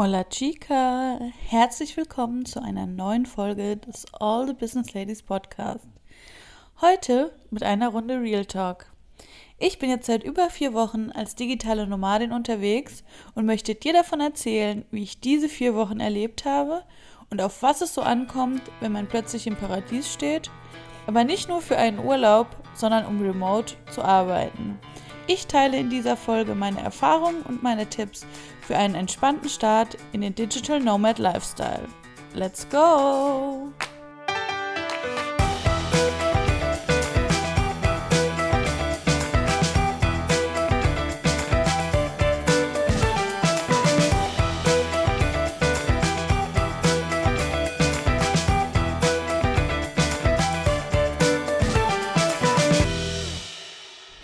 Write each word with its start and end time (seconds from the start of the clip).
Hola 0.00 0.22
Chica, 0.22 1.18
herzlich 1.48 1.96
willkommen 1.96 2.46
zu 2.46 2.62
einer 2.62 2.86
neuen 2.86 3.26
Folge 3.26 3.78
des 3.78 4.06
All 4.12 4.46
the 4.46 4.52
Business 4.52 4.94
Ladies 4.94 5.24
Podcast. 5.24 5.88
Heute 6.80 7.32
mit 7.50 7.64
einer 7.64 7.88
Runde 7.88 8.20
Real 8.20 8.46
Talk. 8.46 8.86
Ich 9.58 9.80
bin 9.80 9.90
jetzt 9.90 10.06
seit 10.06 10.22
über 10.22 10.50
vier 10.50 10.72
Wochen 10.72 11.10
als 11.10 11.34
digitale 11.34 11.88
Nomadin 11.88 12.30
unterwegs 12.30 13.02
und 13.34 13.44
möchte 13.44 13.74
dir 13.74 13.92
davon 13.92 14.20
erzählen, 14.20 14.84
wie 14.92 15.02
ich 15.02 15.18
diese 15.18 15.48
vier 15.48 15.74
Wochen 15.74 15.98
erlebt 15.98 16.44
habe 16.44 16.84
und 17.30 17.42
auf 17.42 17.64
was 17.64 17.80
es 17.80 17.92
so 17.92 18.02
ankommt, 18.02 18.62
wenn 18.78 18.92
man 18.92 19.08
plötzlich 19.08 19.48
im 19.48 19.56
Paradies 19.56 20.12
steht, 20.12 20.48
aber 21.08 21.24
nicht 21.24 21.48
nur 21.48 21.60
für 21.60 21.76
einen 21.76 21.98
Urlaub, 21.98 22.46
sondern 22.72 23.04
um 23.04 23.20
remote 23.20 23.74
zu 23.90 24.04
arbeiten. 24.04 24.78
Ich 25.30 25.46
teile 25.46 25.76
in 25.76 25.90
dieser 25.90 26.16
Folge 26.16 26.54
meine 26.54 26.80
Erfahrungen 26.80 27.42
und 27.42 27.62
meine 27.62 27.86
Tipps 27.86 28.26
für 28.62 28.78
einen 28.78 28.94
entspannten 28.94 29.50
Start 29.50 29.98
in 30.12 30.22
den 30.22 30.34
Digital 30.34 30.80
Nomad 30.80 31.18
Lifestyle. 31.18 31.86
Let's 32.32 32.66
go! 32.70 33.70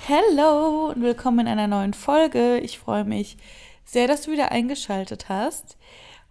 Hallo 0.08 0.73
und 0.73 0.73
willkommen 1.04 1.40
in 1.40 1.48
einer 1.48 1.66
neuen 1.66 1.92
Folge. 1.92 2.58
Ich 2.60 2.78
freue 2.78 3.04
mich 3.04 3.36
sehr, 3.84 4.08
dass 4.08 4.22
du 4.22 4.32
wieder 4.32 4.50
eingeschaltet 4.50 5.28
hast. 5.28 5.76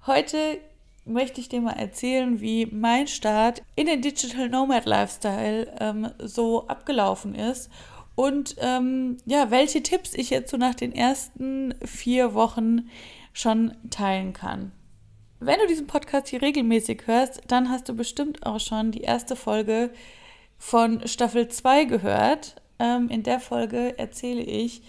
Heute 0.08 0.58
möchte 1.06 1.40
ich 1.40 1.48
dir 1.48 1.62
mal 1.62 1.74
erzählen, 1.74 2.42
wie 2.42 2.66
mein 2.66 3.08
Start 3.08 3.62
in 3.76 3.86
den 3.86 4.02
Digital 4.02 4.50
Nomad 4.50 4.86
Lifestyle 4.86 5.72
ähm, 5.80 6.10
so 6.18 6.68
abgelaufen 6.68 7.36
ist 7.36 7.70
und 8.16 8.56
ähm, 8.58 9.18
ja, 9.26 9.52
welche 9.52 9.84
Tipps 9.84 10.16
ich 10.16 10.32
jetzt 10.32 10.50
so 10.50 10.58
nach 10.58 10.76
den 10.76 10.94
ersten 10.94 11.76
vier 11.86 12.34
Wochen 12.34 12.90
schon 13.32 13.76
teilen 13.92 14.34
kann. 14.34 14.72
Wenn 15.40 15.60
du 15.60 15.68
diesen 15.68 15.86
Podcast 15.86 16.30
hier 16.30 16.42
regelmäßig 16.42 17.04
hörst, 17.06 17.42
dann 17.48 17.70
hast 17.70 17.90
du 17.90 17.96
bestimmt 17.96 18.44
auch 18.46 18.60
schon 18.60 18.92
die 18.92 19.02
erste 19.02 19.36
Folge 19.36 19.92
von 20.58 21.08
Staffel 21.08 21.48
2 21.48 21.86
gehört. 21.86 22.56
Ähm, 22.84 23.08
in 23.08 23.24
der 23.24 23.40
Folge 23.40 23.98
erzähle 23.98 24.42
ich, 24.42 24.82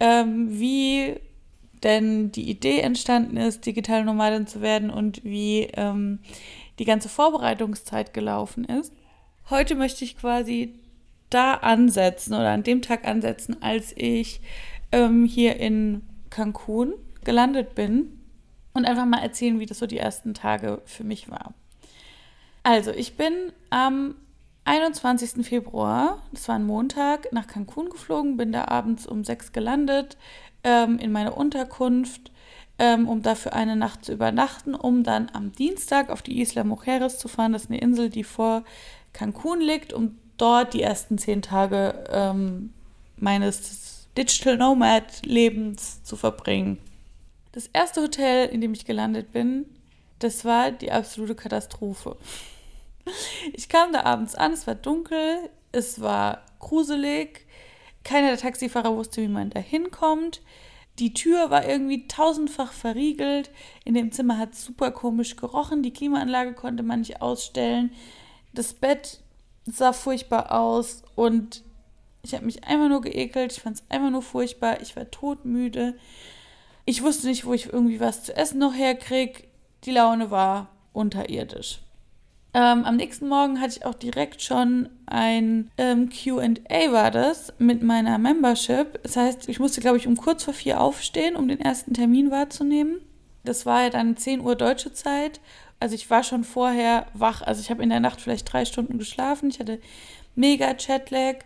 ähm, 0.00 0.58
wie 0.58 1.20
denn 1.82 2.32
die 2.32 2.48
Idee 2.48 2.80
entstanden 2.80 3.36
ist, 3.36 3.66
digitale 3.66 4.04
Nomadin 4.04 4.46
zu 4.46 4.62
werden 4.62 4.88
und 4.88 5.22
wie 5.22 5.68
ähm, 5.74 6.20
die 6.78 6.86
ganze 6.86 7.10
Vorbereitungszeit 7.10 8.14
gelaufen 8.14 8.64
ist. 8.64 8.94
Heute 9.50 9.74
möchte 9.74 10.02
ich 10.02 10.16
quasi 10.16 10.80
da 11.28 11.54
ansetzen 11.54 12.32
oder 12.32 12.50
an 12.50 12.62
dem 12.62 12.80
Tag 12.80 13.06
ansetzen, 13.06 13.60
als 13.60 13.92
ich 13.96 14.40
ähm, 14.90 15.26
hier 15.26 15.56
in 15.56 16.02
Cancun 16.30 16.94
gelandet 17.24 17.74
bin 17.74 18.18
und 18.72 18.86
einfach 18.86 19.04
mal 19.04 19.22
erzählen, 19.22 19.60
wie 19.60 19.66
das 19.66 19.78
so 19.78 19.86
die 19.86 19.98
ersten 19.98 20.32
Tage 20.32 20.80
für 20.86 21.04
mich 21.04 21.30
war. 21.30 21.52
Also, 22.62 22.92
ich 22.92 23.16
bin 23.16 23.52
am 23.68 24.14
21. 24.64 25.44
Februar, 25.44 26.22
das 26.30 26.48
war 26.48 26.54
ein 26.54 26.66
Montag, 26.66 27.32
nach 27.32 27.46
Cancun 27.46 27.90
geflogen, 27.90 28.36
bin 28.36 28.52
da 28.52 28.66
abends 28.66 29.06
um 29.06 29.24
sechs 29.24 29.52
gelandet 29.52 30.16
ähm, 30.62 30.98
in 30.98 31.10
meine 31.10 31.34
Unterkunft, 31.34 32.30
ähm, 32.78 33.08
um 33.08 33.22
dafür 33.22 33.54
eine 33.54 33.74
Nacht 33.74 34.04
zu 34.04 34.12
übernachten, 34.12 34.74
um 34.74 35.02
dann 35.02 35.30
am 35.32 35.52
Dienstag 35.52 36.10
auf 36.10 36.22
die 36.22 36.40
Isla 36.40 36.62
Mujeres 36.62 37.18
zu 37.18 37.28
fahren. 37.28 37.52
Das 37.52 37.64
ist 37.64 37.70
eine 37.70 37.80
Insel, 37.80 38.08
die 38.08 38.24
vor 38.24 38.62
Cancun 39.12 39.60
liegt, 39.60 39.92
um 39.92 40.16
dort 40.36 40.74
die 40.74 40.82
ersten 40.82 41.18
zehn 41.18 41.42
Tage 41.42 42.04
ähm, 42.10 42.72
meines 43.16 44.06
Digital 44.16 44.56
Nomad-Lebens 44.56 46.04
zu 46.04 46.16
verbringen. 46.16 46.78
Das 47.52 47.66
erste 47.72 48.00
Hotel, 48.00 48.48
in 48.48 48.60
dem 48.60 48.72
ich 48.72 48.84
gelandet 48.84 49.32
bin, 49.32 49.66
das 50.20 50.44
war 50.44 50.70
die 50.70 50.92
absolute 50.92 51.34
Katastrophe. 51.34 52.16
Ich 53.52 53.68
kam 53.68 53.92
da 53.92 54.04
abends 54.04 54.34
an, 54.34 54.52
es 54.52 54.66
war 54.66 54.74
dunkel, 54.74 55.50
es 55.72 56.00
war 56.00 56.42
gruselig, 56.58 57.46
keiner 58.04 58.28
der 58.28 58.38
Taxifahrer 58.38 58.96
wusste, 58.96 59.22
wie 59.22 59.28
man 59.28 59.50
da 59.50 59.60
hinkommt. 59.60 60.40
Die 60.98 61.14
Tür 61.14 61.50
war 61.50 61.66
irgendwie 61.66 62.06
tausendfach 62.06 62.72
verriegelt. 62.72 63.50
In 63.84 63.94
dem 63.94 64.12
Zimmer 64.12 64.38
hat 64.38 64.52
es 64.52 64.64
super 64.64 64.90
komisch 64.90 65.36
gerochen. 65.36 65.82
Die 65.82 65.92
Klimaanlage 65.92 66.52
konnte 66.52 66.82
man 66.82 67.00
nicht 67.00 67.22
ausstellen. 67.22 67.92
Das 68.52 68.74
Bett 68.74 69.20
sah 69.64 69.92
furchtbar 69.92 70.52
aus 70.52 71.02
und 71.14 71.62
ich 72.22 72.34
habe 72.34 72.44
mich 72.44 72.64
einfach 72.64 72.88
nur 72.88 73.00
geekelt. 73.00 73.52
Ich 73.52 73.62
fand 73.62 73.76
es 73.76 73.84
einfach 73.88 74.10
nur 74.10 74.22
furchtbar. 74.22 74.80
Ich 74.82 74.94
war 74.94 75.10
todmüde. 75.10 75.96
Ich 76.84 77.02
wusste 77.02 77.26
nicht, 77.26 77.46
wo 77.46 77.54
ich 77.54 77.72
irgendwie 77.72 78.00
was 78.00 78.24
zu 78.24 78.36
essen 78.36 78.58
noch 78.58 78.74
herkriege. 78.74 79.44
Die 79.84 79.92
Laune 79.92 80.30
war 80.30 80.68
unterirdisch. 80.92 81.80
Ähm, 82.54 82.84
am 82.84 82.96
nächsten 82.96 83.28
Morgen 83.28 83.60
hatte 83.60 83.78
ich 83.78 83.86
auch 83.86 83.94
direkt 83.94 84.42
schon 84.42 84.90
ein 85.06 85.70
ähm, 85.78 86.10
QA, 86.10 86.92
war 86.92 87.10
das, 87.10 87.54
mit 87.58 87.82
meiner 87.82 88.18
Membership. 88.18 89.02
Das 89.02 89.16
heißt, 89.16 89.48
ich 89.48 89.58
musste, 89.58 89.80
glaube 89.80 89.96
ich, 89.96 90.06
um 90.06 90.16
kurz 90.16 90.44
vor 90.44 90.52
vier 90.52 90.80
aufstehen, 90.80 91.34
um 91.34 91.48
den 91.48 91.60
ersten 91.60 91.94
Termin 91.94 92.30
wahrzunehmen. 92.30 93.00
Das 93.44 93.64
war 93.64 93.84
ja 93.84 93.90
dann 93.90 94.16
10 94.16 94.40
Uhr 94.40 94.54
deutsche 94.54 94.92
Zeit. 94.92 95.40
Also 95.80 95.94
ich 95.94 96.10
war 96.10 96.22
schon 96.22 96.44
vorher 96.44 97.06
wach. 97.14 97.42
Also 97.42 97.62
ich 97.62 97.70
habe 97.70 97.82
in 97.82 97.88
der 97.88 98.00
Nacht 98.00 98.20
vielleicht 98.20 98.52
drei 98.52 98.66
Stunden 98.66 98.98
geschlafen. 98.98 99.48
Ich 99.48 99.58
hatte 99.58 99.80
mega 100.34 100.74
Chatlag. 100.74 101.44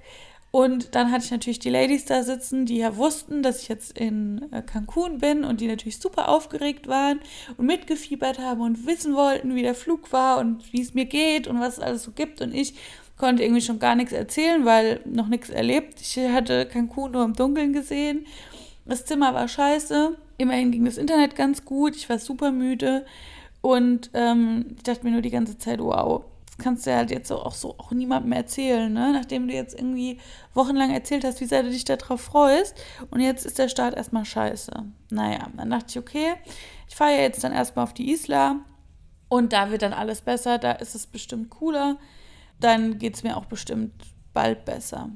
Und 0.51 0.95
dann 0.95 1.11
hatte 1.11 1.25
ich 1.25 1.31
natürlich 1.31 1.59
die 1.59 1.71
Ladies 1.71 2.07
da 2.07 2.23
sitzen, 2.23 2.65
die 2.65 2.79
ja 2.79 2.97
wussten, 2.97 3.43
dass 3.43 3.61
ich 3.61 3.69
jetzt 3.69 3.99
in 3.99 4.47
äh, 4.53 4.63
Cancun 4.63 5.19
bin 5.19 5.45
und 5.45 5.61
die 5.61 5.67
natürlich 5.67 5.99
super 5.99 6.29
aufgeregt 6.29 6.89
waren 6.89 7.21
und 7.57 7.67
mitgefiebert 7.67 8.39
haben 8.39 8.61
und 8.61 8.87
wissen 8.87 9.15
wollten, 9.15 9.55
wie 9.55 9.63
der 9.63 9.75
Flug 9.75 10.13
war 10.13 10.39
und 10.39 10.73
wie 10.73 10.81
es 10.81 10.95
mir 10.95 11.05
geht 11.05 11.47
und 11.47 11.61
was 11.61 11.75
es 11.75 11.81
alles 11.83 12.05
so 12.05 12.13
gibt. 12.13 12.41
Und 12.41 12.55
ich 12.55 12.75
konnte 13.19 13.43
irgendwie 13.43 13.61
schon 13.61 13.79
gar 13.79 13.95
nichts 13.97 14.13
erzählen, 14.13 14.65
weil 14.65 15.01
noch 15.05 15.29
nichts 15.29 15.51
erlebt. 15.51 16.01
Ich 16.01 16.17
hatte 16.17 16.67
Cancun 16.67 17.13
nur 17.13 17.25
im 17.25 17.35
Dunkeln 17.35 17.73
gesehen. 17.73 18.27
Das 18.87 19.05
Zimmer 19.05 19.35
war 19.35 19.49
scheiße. 19.49 20.17
Immerhin 20.39 20.71
ging 20.71 20.85
das 20.85 20.97
Internet 20.97 21.35
ganz 21.35 21.65
gut. 21.65 21.97
Ich 21.97 22.09
war 22.09 22.19
super 22.19 22.53
müde. 22.53 23.05
Und 23.61 24.11
ähm, 24.15 24.67
ich 24.77 24.85
dachte 24.85 25.05
mir 25.05 25.11
nur 25.11 25.23
die 25.23 25.31
ganze 25.31 25.59
Zeit, 25.59 25.81
wow, 25.81 26.25
kannst 26.59 26.87
du 26.87 26.95
halt 26.95 27.11
jetzt 27.11 27.31
auch 27.31 27.55
so 27.55 27.79
auch 27.79 27.91
niemandem 27.91 28.33
erzählen, 28.33 28.93
ne? 28.93 29.13
Nachdem 29.13 29.47
du 29.49 29.55
jetzt 29.55 29.75
irgendwie 29.75 30.19
wochenlang 30.55 30.91
erzählt 30.91 31.25
hast, 31.25 31.41
wie 31.41 31.47
sehr 31.47 31.63
du 31.63 31.71
dich 31.71 31.85
darauf 31.85 32.21
freust 32.21 32.75
und 33.11 33.21
jetzt 33.21 33.45
ist 33.45 33.59
der 33.59 33.69
Start 33.69 33.95
erstmal 33.95 34.25
scheiße. 34.25 34.73
Naja, 35.11 35.49
dann 35.57 35.71
dachte 35.71 35.87
ich, 35.91 35.99
okay, 35.99 36.35
ich 36.89 36.95
fahre 36.95 37.13
ja 37.13 37.23
jetzt 37.23 37.45
dann 37.45 37.53
erstmal 37.53 37.85
auf 37.85 37.95
die 37.95 38.11
Isla 38.11 38.61
und 39.29 39.53
da 39.53 39.71
wird 39.71 39.83
dann 39.83 39.93
alles 39.93 40.21
besser, 40.23 40.59
da 40.59 40.73
ist 40.73 40.95
es 40.95 41.07
bestimmt 41.07 41.51
cooler, 41.51 41.99
dann 42.61 42.99
geht 42.99 43.17
es 43.17 43.23
mir 43.23 43.37
auch 43.37 43.47
bestimmt 43.47 43.93
bald 44.33 44.65
besser. 44.65 45.11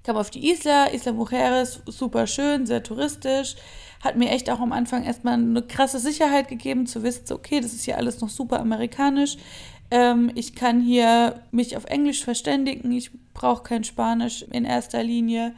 Ich 0.00 0.04
kam 0.04 0.16
auf 0.16 0.30
die 0.30 0.50
Isla, 0.50 0.86
Isla 0.86 1.12
Mujeres, 1.12 1.82
super 1.86 2.26
schön, 2.26 2.64
sehr 2.64 2.82
touristisch. 2.82 3.56
Hat 4.02 4.16
mir 4.16 4.30
echt 4.30 4.48
auch 4.48 4.60
am 4.60 4.72
Anfang 4.72 5.04
erstmal 5.04 5.34
eine 5.34 5.60
krasse 5.60 5.98
Sicherheit 5.98 6.48
gegeben, 6.48 6.86
zu 6.86 7.02
wissen, 7.02 7.30
okay, 7.34 7.60
das 7.60 7.74
ist 7.74 7.84
hier 7.84 7.98
alles 7.98 8.22
noch 8.22 8.30
super 8.30 8.60
amerikanisch. 8.60 9.36
Ähm, 9.90 10.30
ich 10.34 10.54
kann 10.54 10.80
hier 10.80 11.42
mich 11.50 11.76
auf 11.76 11.84
Englisch 11.84 12.24
verständigen. 12.24 12.92
Ich 12.92 13.10
brauche 13.34 13.62
kein 13.62 13.84
Spanisch 13.84 14.42
in 14.42 14.64
erster 14.64 15.02
Linie. 15.02 15.54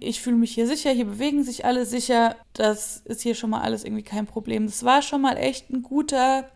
Ich 0.00 0.20
fühle 0.20 0.36
mich 0.36 0.54
hier 0.54 0.66
sicher. 0.66 0.90
Hier 0.90 1.04
bewegen 1.04 1.44
sich 1.44 1.64
alle 1.64 1.86
sicher. 1.86 2.36
Das 2.52 2.98
ist 2.98 3.22
hier 3.22 3.34
schon 3.34 3.50
mal 3.50 3.60
alles 3.60 3.84
irgendwie 3.84 4.02
kein 4.02 4.26
Problem. 4.26 4.66
Das 4.66 4.84
war 4.84 5.02
schon 5.02 5.20
mal 5.20 5.36
echt 5.36 5.70
ein 5.70 5.82
guter 5.82 6.50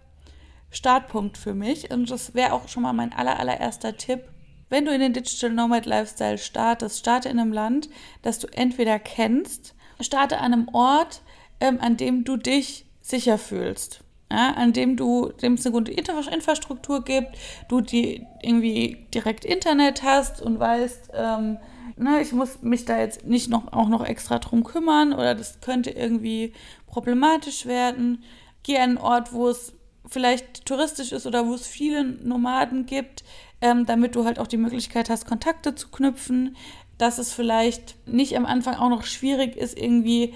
Startpunkt 0.70 1.38
für 1.38 1.54
mich. 1.54 1.90
Und 1.90 2.10
das 2.10 2.34
wäre 2.34 2.52
auch 2.52 2.68
schon 2.68 2.82
mal 2.82 2.92
mein 2.92 3.12
aller, 3.12 3.38
allererster 3.38 3.96
Tipp. 3.96 4.24
Wenn 4.70 4.86
du 4.86 4.92
in 4.92 5.00
den 5.00 5.12
Digital 5.12 5.50
Nomad 5.50 5.86
Lifestyle 5.86 6.38
startest, 6.38 6.98
starte 6.98 7.28
in 7.28 7.38
einem 7.38 7.52
Land, 7.52 7.90
das 8.22 8.38
du 8.38 8.48
entweder 8.48 8.98
kennst, 8.98 9.74
starte 10.00 10.38
an 10.38 10.52
einem 10.52 10.68
Ort, 10.72 11.22
ähm, 11.60 11.78
an 11.80 11.96
dem 11.96 12.24
du 12.24 12.36
dich 12.36 12.86
sicher 13.00 13.38
fühlst 13.38 14.03
ja, 14.30 14.52
an 14.52 14.72
dem 14.72 14.96
du, 14.96 15.30
dem 15.42 15.54
es 15.54 15.66
eine 15.66 15.72
gute 15.72 15.92
Infrastruktur 15.92 17.04
gibt, 17.04 17.36
du 17.68 17.80
die 17.80 18.26
irgendwie 18.42 19.06
direkt 19.14 19.44
Internet 19.44 20.02
hast 20.02 20.40
und 20.42 20.58
weißt, 20.58 21.10
ähm, 21.14 21.58
ne, 21.96 22.20
ich 22.20 22.32
muss 22.32 22.62
mich 22.62 22.84
da 22.84 22.98
jetzt 22.98 23.26
nicht 23.26 23.48
noch 23.48 23.72
auch 23.72 23.88
noch 23.88 24.04
extra 24.04 24.38
drum 24.38 24.64
kümmern 24.64 25.12
oder 25.12 25.34
das 25.34 25.60
könnte 25.60 25.90
irgendwie 25.90 26.52
problematisch 26.86 27.66
werden. 27.66 28.22
Geh 28.62 28.76
an 28.78 28.82
einen 28.82 28.98
Ort, 28.98 29.32
wo 29.32 29.48
es 29.48 29.74
vielleicht 30.06 30.66
touristisch 30.66 31.12
ist 31.12 31.26
oder 31.26 31.46
wo 31.46 31.54
es 31.54 31.66
viele 31.66 32.04
Nomaden 32.04 32.86
gibt, 32.86 33.24
ähm, 33.60 33.86
damit 33.86 34.14
du 34.14 34.24
halt 34.24 34.38
auch 34.38 34.46
die 34.46 34.56
Möglichkeit 34.56 35.10
hast, 35.10 35.26
Kontakte 35.26 35.74
zu 35.74 35.88
knüpfen, 35.88 36.56
dass 36.98 37.18
es 37.18 37.32
vielleicht 37.32 37.96
nicht 38.06 38.36
am 38.36 38.46
Anfang 38.46 38.76
auch 38.76 38.90
noch 38.90 39.04
schwierig 39.04 39.56
ist, 39.56 39.78
irgendwie 39.78 40.34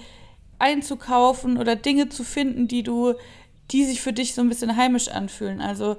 einzukaufen 0.57 1.57
oder 1.57 1.75
Dinge 1.75 2.09
zu 2.09 2.23
finden, 2.23 2.67
die 2.67 2.83
du 2.83 3.13
die 3.71 3.85
sich 3.85 4.01
für 4.01 4.13
dich 4.13 4.33
so 4.33 4.41
ein 4.41 4.49
bisschen 4.49 4.75
heimisch 4.75 5.09
anfühlen. 5.09 5.61
Also 5.61 5.97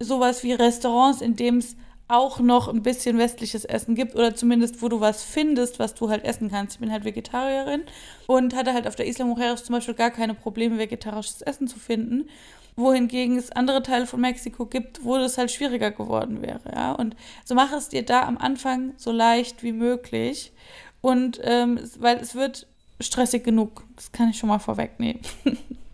sowas 0.00 0.42
wie 0.42 0.52
Restaurants, 0.52 1.20
in 1.20 1.36
dem 1.36 1.58
es 1.58 1.76
auch 2.08 2.38
noch 2.38 2.68
ein 2.68 2.82
bisschen 2.82 3.18
westliches 3.18 3.64
Essen 3.64 3.96
gibt 3.96 4.14
oder 4.14 4.34
zumindest, 4.34 4.80
wo 4.80 4.88
du 4.88 5.00
was 5.00 5.24
findest, 5.24 5.78
was 5.80 5.94
du 5.94 6.08
halt 6.08 6.24
essen 6.24 6.50
kannst. 6.50 6.74
Ich 6.74 6.80
bin 6.80 6.92
halt 6.92 7.04
Vegetarierin 7.04 7.82
und 8.26 8.54
hatte 8.54 8.72
halt 8.72 8.86
auf 8.86 8.94
der 8.94 9.08
Isla 9.08 9.24
Mujeres 9.24 9.64
zum 9.64 9.74
Beispiel 9.74 9.94
gar 9.94 10.10
keine 10.10 10.34
Probleme, 10.34 10.78
vegetarisches 10.78 11.42
Essen 11.42 11.66
zu 11.66 11.78
finden 11.78 12.28
wohingegen 12.76 13.36
es 13.38 13.50
andere 13.50 13.82
Teile 13.82 14.06
von 14.06 14.20
Mexiko 14.20 14.66
gibt, 14.66 15.04
wo 15.04 15.16
das 15.16 15.38
halt 15.38 15.50
schwieriger 15.50 15.90
geworden 15.90 16.42
wäre. 16.42 16.60
Ja? 16.74 16.92
Und 16.92 17.16
so 17.44 17.54
mach 17.54 17.72
es 17.72 17.88
dir 17.88 18.04
da 18.04 18.22
am 18.26 18.38
Anfang 18.38 18.92
so 18.98 19.10
leicht 19.10 19.62
wie 19.62 19.72
möglich. 19.72 20.52
Und 21.00 21.40
ähm, 21.42 21.80
weil 21.98 22.18
es 22.18 22.34
wird 22.34 22.66
stressig 23.00 23.44
genug. 23.44 23.84
Das 23.96 24.12
kann 24.12 24.28
ich 24.28 24.38
schon 24.38 24.48
mal 24.48 24.58
vorwegnehmen. 24.58 25.20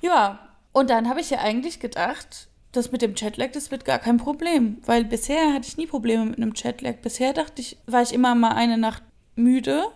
ja, 0.00 0.38
und 0.72 0.90
dann 0.90 1.08
habe 1.08 1.20
ich 1.20 1.30
ja 1.30 1.38
eigentlich 1.38 1.80
gedacht, 1.80 2.48
das 2.72 2.92
mit 2.92 3.02
dem 3.02 3.14
Chatlag, 3.14 3.52
das 3.52 3.70
wird 3.70 3.84
gar 3.84 3.98
kein 3.98 4.18
Problem. 4.18 4.78
Weil 4.84 5.04
bisher 5.04 5.52
hatte 5.52 5.66
ich 5.66 5.76
nie 5.76 5.86
Probleme 5.86 6.26
mit 6.26 6.36
einem 6.36 6.54
Chatlag. 6.54 7.02
Bisher 7.02 7.32
dachte 7.32 7.60
ich, 7.62 7.78
war 7.86 8.02
ich 8.02 8.12
immer 8.12 8.34
mal 8.34 8.52
eine 8.52 8.78
Nacht 8.78 9.02
müde 9.34 9.86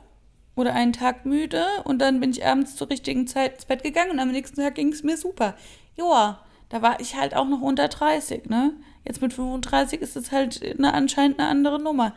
oder 0.54 0.75
einen 0.75 0.93
Tag 0.93 1.25
müde 1.25 1.64
und 1.84 1.99
dann 1.99 2.20
bin 2.20 2.31
ich 2.31 2.44
abends 2.44 2.76
zur 2.76 2.90
richtigen 2.90 3.26
Zeit 3.26 3.54
ins 3.54 3.64
Bett 3.64 3.82
gegangen 3.82 4.10
und 4.10 4.20
am 4.20 4.31
nächsten 4.31 4.60
Tag 4.60 4.75
ging 4.75 4.93
es 4.93 5.02
mir 5.02 5.16
super. 5.16 5.54
Joa, 5.96 6.40
da 6.69 6.82
war 6.82 7.00
ich 7.00 7.16
halt 7.16 7.34
auch 7.34 7.46
noch 7.46 7.60
unter 7.60 7.88
30, 7.88 8.46
ne? 8.46 8.72
Jetzt 9.05 9.20
mit 9.20 9.32
35 9.32 10.00
ist 10.00 10.16
es 10.16 10.31
halt 10.31 10.62
eine, 10.62 10.94
anscheinend 10.94 11.38
eine 11.38 11.48
andere 11.48 11.82
Nummer. 11.82 12.14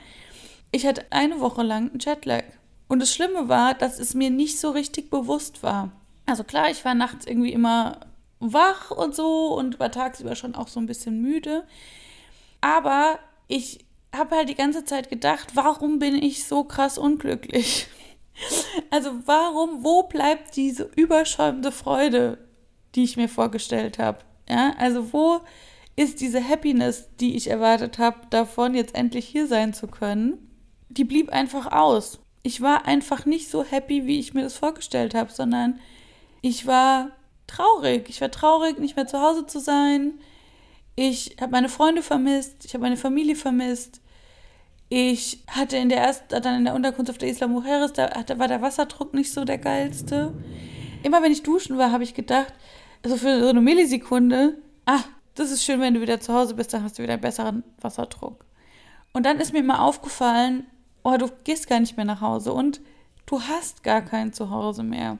Ich 0.71 0.85
hatte 0.85 1.05
eine 1.09 1.39
Woche 1.39 1.63
lang 1.63 1.89
einen 1.89 1.99
Jetlag. 1.99 2.43
Und 2.88 3.01
das 3.01 3.13
Schlimme 3.13 3.49
war, 3.49 3.73
dass 3.73 3.99
es 3.99 4.13
mir 4.13 4.29
nicht 4.29 4.59
so 4.59 4.69
richtig 4.69 5.09
bewusst 5.09 5.63
war. 5.63 5.91
Also 6.25 6.44
klar, 6.44 6.69
ich 6.69 6.83
war 6.86 6.95
nachts 6.95 7.25
irgendwie 7.25 7.54
immer 7.54 8.00
wach 8.39 8.92
und 8.92 9.16
so 9.16 9.56
und 9.56 9.80
war 9.80 9.92
tagsüber 9.92 10.36
schon 10.36 10.56
auch 10.56 10.68
so 10.68 10.80
ein 10.80 10.88
bisschen 10.88 11.22
müde. 11.22 11.66
Aber 12.62 13.19
ich 13.48 13.86
habe 14.16 14.36
halt 14.36 14.50
die 14.50 14.56
ganze 14.56 14.86
Zeit 14.86 15.10
gedacht, 15.10 15.56
warum 15.56 16.00
bin 16.00 16.16
ich 16.16 16.45
so 16.45 16.63
krass 16.63 16.98
unglücklich? 16.98 17.88
Also 18.89 19.12
warum, 19.25 19.86
wo 19.86 20.04
bleibt 20.04 20.57
diese 20.57 20.92
überschäumende 20.98 21.72
Freude, 21.72 22.38
die 22.94 23.06
ich 23.06 23.16
mir 23.16 23.30
vorgestellt 23.30 23.98
habe? 23.98 24.18
Ja, 24.50 24.74
also 24.77 25.13
wo 25.13 25.39
ist 25.95 26.19
diese 26.19 26.45
Happiness, 26.45 27.07
die 27.22 27.38
ich 27.38 27.50
erwartet 27.50 27.98
habe, 27.98 28.18
davon 28.31 28.75
jetzt 28.75 28.94
endlich 28.94 29.25
hier 29.25 29.48
sein 29.48 29.74
zu 29.74 29.88
können? 29.88 30.51
Die 30.89 31.06
blieb 31.06 31.30
einfach 31.30 31.72
aus. 31.72 32.19
Ich 32.44 32.60
war 32.60 32.86
einfach 32.86 33.25
nicht 33.25 33.50
so 33.50 33.63
happy, 33.63 34.06
wie 34.06 34.19
ich 34.19 34.33
mir 34.33 34.44
das 34.44 34.57
vorgestellt 34.57 35.16
habe, 35.16 35.31
sondern 35.31 35.80
ich 36.47 36.68
war 36.68 37.09
traurig. 37.47 38.07
Ich 38.07 38.21
war 38.21 38.30
traurig, 38.30 38.77
nicht 38.77 38.95
mehr 38.95 39.07
zu 39.07 39.19
Hause 39.19 39.47
zu 39.47 39.59
sein. 39.59 40.13
Ich 40.95 41.38
habe 41.42 41.51
meine 41.51 41.69
Freunde 41.69 42.03
vermisst, 42.03 42.65
ich 42.65 42.75
habe 42.75 42.83
meine 42.83 42.97
Familie 42.97 43.36
vermisst. 43.36 44.00
Ich 44.88 45.44
hatte 45.47 45.77
in 45.77 45.89
der 45.89 46.01
ersten, 46.01 46.27
dann 46.30 46.59
in 46.59 46.65
der 46.65 46.75
Unterkunft 46.75 47.09
auf 47.09 47.18
der 47.18 47.30
Isla 47.30 47.47
Mujeres, 47.47 47.94
da 47.94 48.09
war 48.38 48.47
der 48.47 48.62
Wasserdruck 48.62 49.15
nicht 49.15 49.33
so 49.33 49.44
der 49.44 49.57
geilste. 49.57 50.36
Immer 51.01 51.24
wenn 51.24 51.31
ich 51.31 51.42
duschen 51.42 51.80
war, 51.80 51.92
habe 51.92 52.03
ich 52.03 52.13
gedacht, 52.13 52.53
also 53.03 53.18
für 53.18 53.39
so 53.39 53.50
eine 53.50 53.62
Millisekunde, 53.62 54.59
ah, 54.86 55.03
das 55.33 55.50
ist 55.50 55.63
schön, 55.63 55.81
wenn 55.81 55.95
du 55.95 56.01
wieder 56.01 56.19
zu 56.19 56.31
Hause 56.31 56.53
bist, 56.53 56.71
dann 56.74 56.83
hast 56.83 57.00
du 57.00 57.03
wieder 57.03 57.13
einen 57.13 57.24
besseren 57.24 57.63
Wasserdruck. 57.81 58.45
Und 59.13 59.25
dann 59.25 59.39
ist 59.39 59.51
mir 59.51 59.63
mal 59.63 59.80
aufgefallen, 59.80 60.68
oh, 61.03 61.18
du 61.18 61.27
gehst 61.44 61.68
gar 61.68 61.80
nicht 61.80 61.98
mehr 61.98 62.06
nach 62.06 62.21
Hause 62.21 62.53
und 62.53 62.81
du 63.25 63.41
hast 63.41 63.81
gar 63.81 64.03
kein 64.03 64.31
Zuhause 64.31 64.83
mehr. 64.83 65.18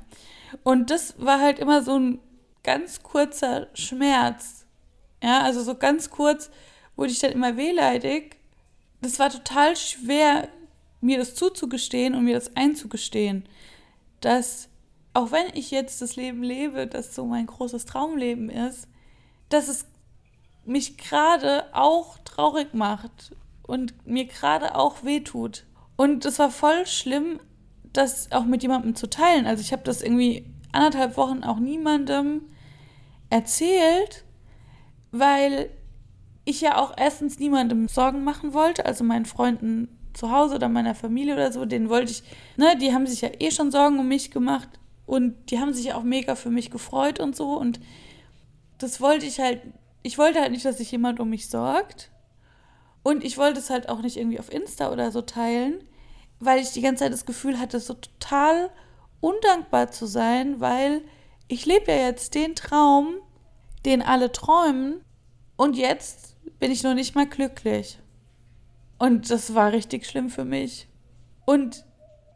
Und 0.64 0.90
das 0.90 1.16
war 1.18 1.40
halt 1.40 1.60
immer 1.60 1.84
so 1.84 1.98
ein 1.98 2.20
ganz 2.64 3.04
kurzer 3.04 3.68
Schmerz. 3.74 4.66
Ja, 5.24 5.42
also 5.42 5.64
so 5.64 5.76
ganz 5.76 6.10
kurz 6.10 6.50
wurde 6.96 7.12
ich 7.12 7.20
dann 7.20 7.32
immer 7.32 7.58
wehleidig 7.58 8.38
das 9.06 9.20
war 9.20 9.30
total 9.30 9.76
schwer, 9.76 10.50
mir 11.00 11.18
das 11.18 11.36
zuzugestehen 11.36 12.16
und 12.16 12.26
mir 12.26 12.36
das 12.36 12.56
einzugestehen, 12.56 13.48
dass 14.22 14.70
auch 15.14 15.32
wenn 15.32 15.48
ich 15.54 15.72
jetzt 15.72 16.02
das 16.02 16.16
Leben 16.16 16.44
lebe, 16.44 16.88
das 16.88 17.16
so 17.16 17.26
mein 17.26 17.46
großes 17.46 17.86
Traumleben 17.86 18.50
ist, 18.50 18.88
dass 19.50 19.68
es 19.68 19.86
mich 20.66 20.98
gerade 20.98 21.74
auch 21.74 22.18
traurig 22.26 22.74
macht 22.74 23.36
und 23.64 23.94
mir 24.08 24.26
gerade 24.26 24.76
auch 24.76 25.04
wehtut. 25.04 25.66
Und 25.96 26.26
es 26.26 26.40
war 26.40 26.50
voll 26.50 26.86
schlimm, 26.86 27.40
das 27.98 28.32
auch 28.32 28.46
mit 28.46 28.64
jemandem 28.64 28.96
zu 28.96 29.10
teilen. 29.10 29.46
Also 29.46 29.62
ich 29.62 29.72
habe 29.72 29.84
das 29.84 30.02
irgendwie 30.02 30.46
anderthalb 30.72 31.18
Wochen 31.18 31.44
auch 31.44 31.60
niemandem 31.60 32.42
erzählt, 33.30 34.24
weil 35.12 35.70
ich 36.46 36.62
ja 36.62 36.78
auch 36.78 36.94
erstens 36.96 37.40
niemandem 37.40 37.88
Sorgen 37.88 38.24
machen 38.24 38.54
wollte, 38.54 38.86
also 38.86 39.04
meinen 39.04 39.26
Freunden 39.26 39.88
zu 40.14 40.32
Hause 40.32 40.56
oder 40.56 40.70
meiner 40.70 40.96
Familie 40.96 41.34
oder 41.34 41.52
so, 41.52 41.66
denen 41.66 41.90
wollte 41.90 42.12
ich, 42.12 42.24
ne, 42.56 42.78
die 42.78 42.94
haben 42.94 43.08
sich 43.08 43.22
ja 43.22 43.30
eh 43.40 43.52
schon 43.52 43.72
Sorgen 43.72 44.00
um 44.00 44.08
mich 44.08 44.32
gemacht 44.32 44.70
und 45.06 45.52
die 45.52 45.60
haben 45.60 45.74
sich 45.74 45.94
auch 45.94 46.04
mega 46.04 46.36
für 46.36 46.50
mich 46.50 46.72
gefreut 46.72 47.20
und 47.20 47.36
so 47.36 47.58
und 47.58 47.80
das 48.78 49.02
wollte 49.02 49.26
ich 49.26 49.40
halt, 49.40 49.62
ich 50.04 50.18
wollte 50.18 50.40
halt 50.40 50.52
nicht, 50.52 50.66
dass 50.66 50.78
sich 50.78 50.92
jemand 50.92 51.20
um 51.20 51.30
mich 51.30 51.50
sorgt 51.50 52.12
und 53.04 53.24
ich 53.24 53.38
wollte 53.38 53.60
es 53.60 53.70
halt 53.70 53.90
auch 53.90 54.02
nicht 54.02 54.18
irgendwie 54.18 54.40
auf 54.40 54.52
Insta 54.52 54.92
oder 54.92 55.12
so 55.12 55.22
teilen, 55.22 55.84
weil 56.46 56.62
ich 56.62 56.72
die 56.72 56.82
ganze 56.82 57.04
Zeit 57.04 57.14
das 57.14 57.26
Gefühl 57.26 57.60
hatte, 57.60 57.80
so 57.80 57.94
total 57.94 58.70
undankbar 59.20 59.92
zu 59.92 60.06
sein, 60.06 60.60
weil 60.60 61.02
ich 61.48 61.66
lebe 61.66 61.92
ja 61.92 61.98
jetzt 61.98 62.36
den 62.36 62.56
Traum, 62.56 63.16
den 63.86 64.02
alle 64.02 64.32
träumen 64.32 65.02
und 65.58 65.76
jetzt 65.76 66.36
bin 66.60 66.72
ich 66.72 66.84
noch 66.84 66.94
nicht 66.94 67.16
mal 67.16 67.28
glücklich. 67.28 68.00
Und 68.98 69.30
das 69.30 69.54
war 69.54 69.72
richtig 69.72 70.06
schlimm 70.06 70.30
für 70.30 70.46
mich. 70.46 70.88
Und 71.46 71.86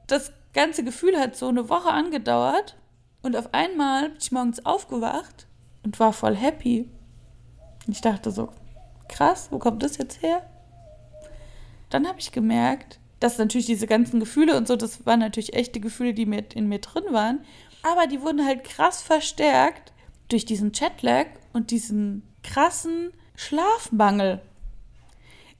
das 0.07 0.33
ganze 0.53 0.83
Gefühl 0.83 1.17
hat 1.17 1.35
so 1.35 1.47
eine 1.47 1.69
Woche 1.69 1.89
angedauert. 1.89 2.75
Und 3.21 3.35
auf 3.35 3.53
einmal 3.53 4.09
bin 4.09 4.17
ich 4.19 4.31
morgens 4.31 4.65
aufgewacht 4.65 5.47
und 5.83 5.99
war 5.99 6.13
voll 6.13 6.35
happy. 6.35 6.89
Ich 7.87 8.01
dachte 8.01 8.31
so, 8.31 8.49
krass, 9.07 9.47
wo 9.51 9.59
kommt 9.59 9.83
das 9.83 9.97
jetzt 9.97 10.21
her? 10.21 10.45
Dann 11.89 12.07
habe 12.07 12.19
ich 12.19 12.31
gemerkt, 12.31 12.98
dass 13.19 13.37
natürlich 13.37 13.65
diese 13.65 13.87
ganzen 13.87 14.19
Gefühle 14.19 14.55
und 14.57 14.67
so, 14.67 14.75
das 14.75 15.05
waren 15.05 15.19
natürlich 15.19 15.53
echte 15.53 15.79
Gefühle, 15.79 16.13
die 16.13 16.25
mit 16.25 16.53
in 16.53 16.67
mir 16.67 16.79
drin 16.79 17.03
waren. 17.11 17.39
Aber 17.83 18.07
die 18.07 18.21
wurden 18.21 18.45
halt 18.45 18.63
krass 18.63 19.01
verstärkt 19.01 19.93
durch 20.29 20.45
diesen 20.45 20.71
Chatlag 20.71 21.27
und 21.53 21.71
diesen 21.71 22.23
krassen 22.43 23.11
Schlafmangel. 23.35 24.41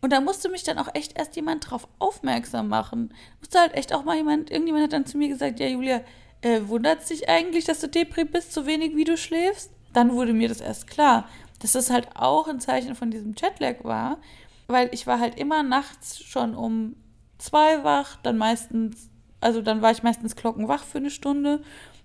Und 0.01 0.13
da 0.13 0.21
musste 0.21 0.49
mich 0.49 0.63
dann 0.63 0.77
auch 0.77 0.89
echt 0.93 1.17
erst 1.17 1.35
jemand 1.35 1.69
drauf 1.69 1.87
aufmerksam 1.99 2.69
machen. 2.69 3.13
Musste 3.39 3.59
halt 3.59 3.73
echt 3.73 3.93
auch 3.93 4.03
mal 4.03 4.15
jemand, 4.15 4.49
irgendjemand 4.49 4.85
hat 4.85 4.93
dann 4.93 5.05
zu 5.05 5.17
mir 5.17 5.27
gesagt, 5.27 5.59
ja, 5.59 5.67
Julia, 5.67 6.01
äh, 6.41 6.61
wundert 6.67 7.05
sich 7.05 7.27
eigentlich, 7.27 7.65
dass 7.65 7.81
du 7.81 7.89
Depri 7.89 8.23
bist, 8.23 8.53
so 8.53 8.65
wenig 8.65 8.95
wie 8.95 9.03
du 9.03 9.17
schläfst? 9.17 9.71
Dann 9.91 10.13
wurde 10.13 10.33
mir 10.33 10.47
das 10.47 10.61
erst 10.61 10.87
klar, 10.87 11.27
dass 11.59 11.73
das 11.73 11.89
halt 11.89 12.07
auch 12.15 12.47
ein 12.47 12.61
Zeichen 12.61 12.95
von 12.95 13.11
diesem 13.11 13.33
Jetlag 13.35 13.83
war, 13.83 14.19
weil 14.67 14.89
ich 14.93 15.05
war 15.07 15.19
halt 15.19 15.37
immer 15.37 15.63
nachts 15.63 16.23
schon 16.23 16.55
um 16.55 16.95
zwei 17.39 17.83
wach, 17.83 18.17
dann 18.21 18.37
meistens, 18.37 19.09
also 19.41 19.61
dann 19.61 19.81
war 19.81 19.91
ich 19.91 20.03
meistens 20.03 20.35
glockenwach 20.35 20.83
für 20.83 20.99
eine 20.99 21.09
Stunde, 21.09 21.61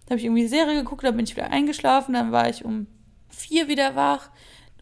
da 0.07 0.11
habe 0.11 0.19
ich 0.19 0.25
irgendwie 0.25 0.47
Serie 0.47 0.77
geguckt, 0.77 1.05
dann 1.05 1.17
bin 1.17 1.25
ich 1.25 1.37
wieder 1.37 1.51
eingeschlafen, 1.51 2.15
dann 2.15 2.33
war 2.33 2.49
ich 2.49 2.65
um 2.65 2.87
vier 3.29 3.69
wieder 3.69 3.95
wach, 3.95 4.31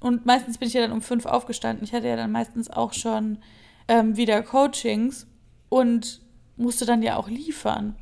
und 0.02 0.26
meistens 0.26 0.59
bin 0.59 0.66
ich 0.66 0.75
ja 0.75 0.80
dann 0.80 0.92
um 0.92 1.00
fünf 1.00 1.26
aufgestanden. 1.26 1.85
Ich 1.85 1.92
hatte 1.92 2.09
ja 2.09 2.16
dann 2.16 2.32
meistens 2.32 2.68
auch 2.68 2.92
schon 2.92 3.38
ähm, 3.87 4.16
wieder 4.16 4.42
Coachings 4.42 5.28
und 5.68 6.21
musste 6.56 6.85
dann 6.85 7.02
ja 7.02 7.16
auch 7.16 7.28
liefern. 7.28 7.94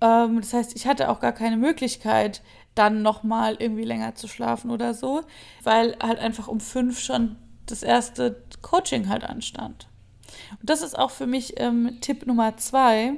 Ähm, 0.00 0.40
das 0.40 0.52
heißt, 0.52 0.76
ich 0.76 0.86
hatte 0.86 1.10
auch 1.10 1.18
gar 1.18 1.32
keine 1.32 1.56
Möglichkeit, 1.56 2.42
dann 2.76 3.02
nochmal 3.02 3.56
irgendwie 3.58 3.84
länger 3.84 4.14
zu 4.14 4.28
schlafen 4.28 4.70
oder 4.70 4.94
so, 4.94 5.22
weil 5.64 5.96
halt 6.00 6.20
einfach 6.20 6.46
um 6.46 6.60
fünf 6.60 7.00
schon 7.00 7.36
das 7.66 7.82
erste 7.82 8.44
Coaching 8.62 9.08
halt 9.08 9.24
anstand. 9.24 9.88
Und 10.60 10.70
das 10.70 10.82
ist 10.82 10.98
auch 10.98 11.10
für 11.10 11.26
mich 11.26 11.54
ähm, 11.60 11.98
Tipp 12.00 12.26
Nummer 12.26 12.56
zwei. 12.56 13.14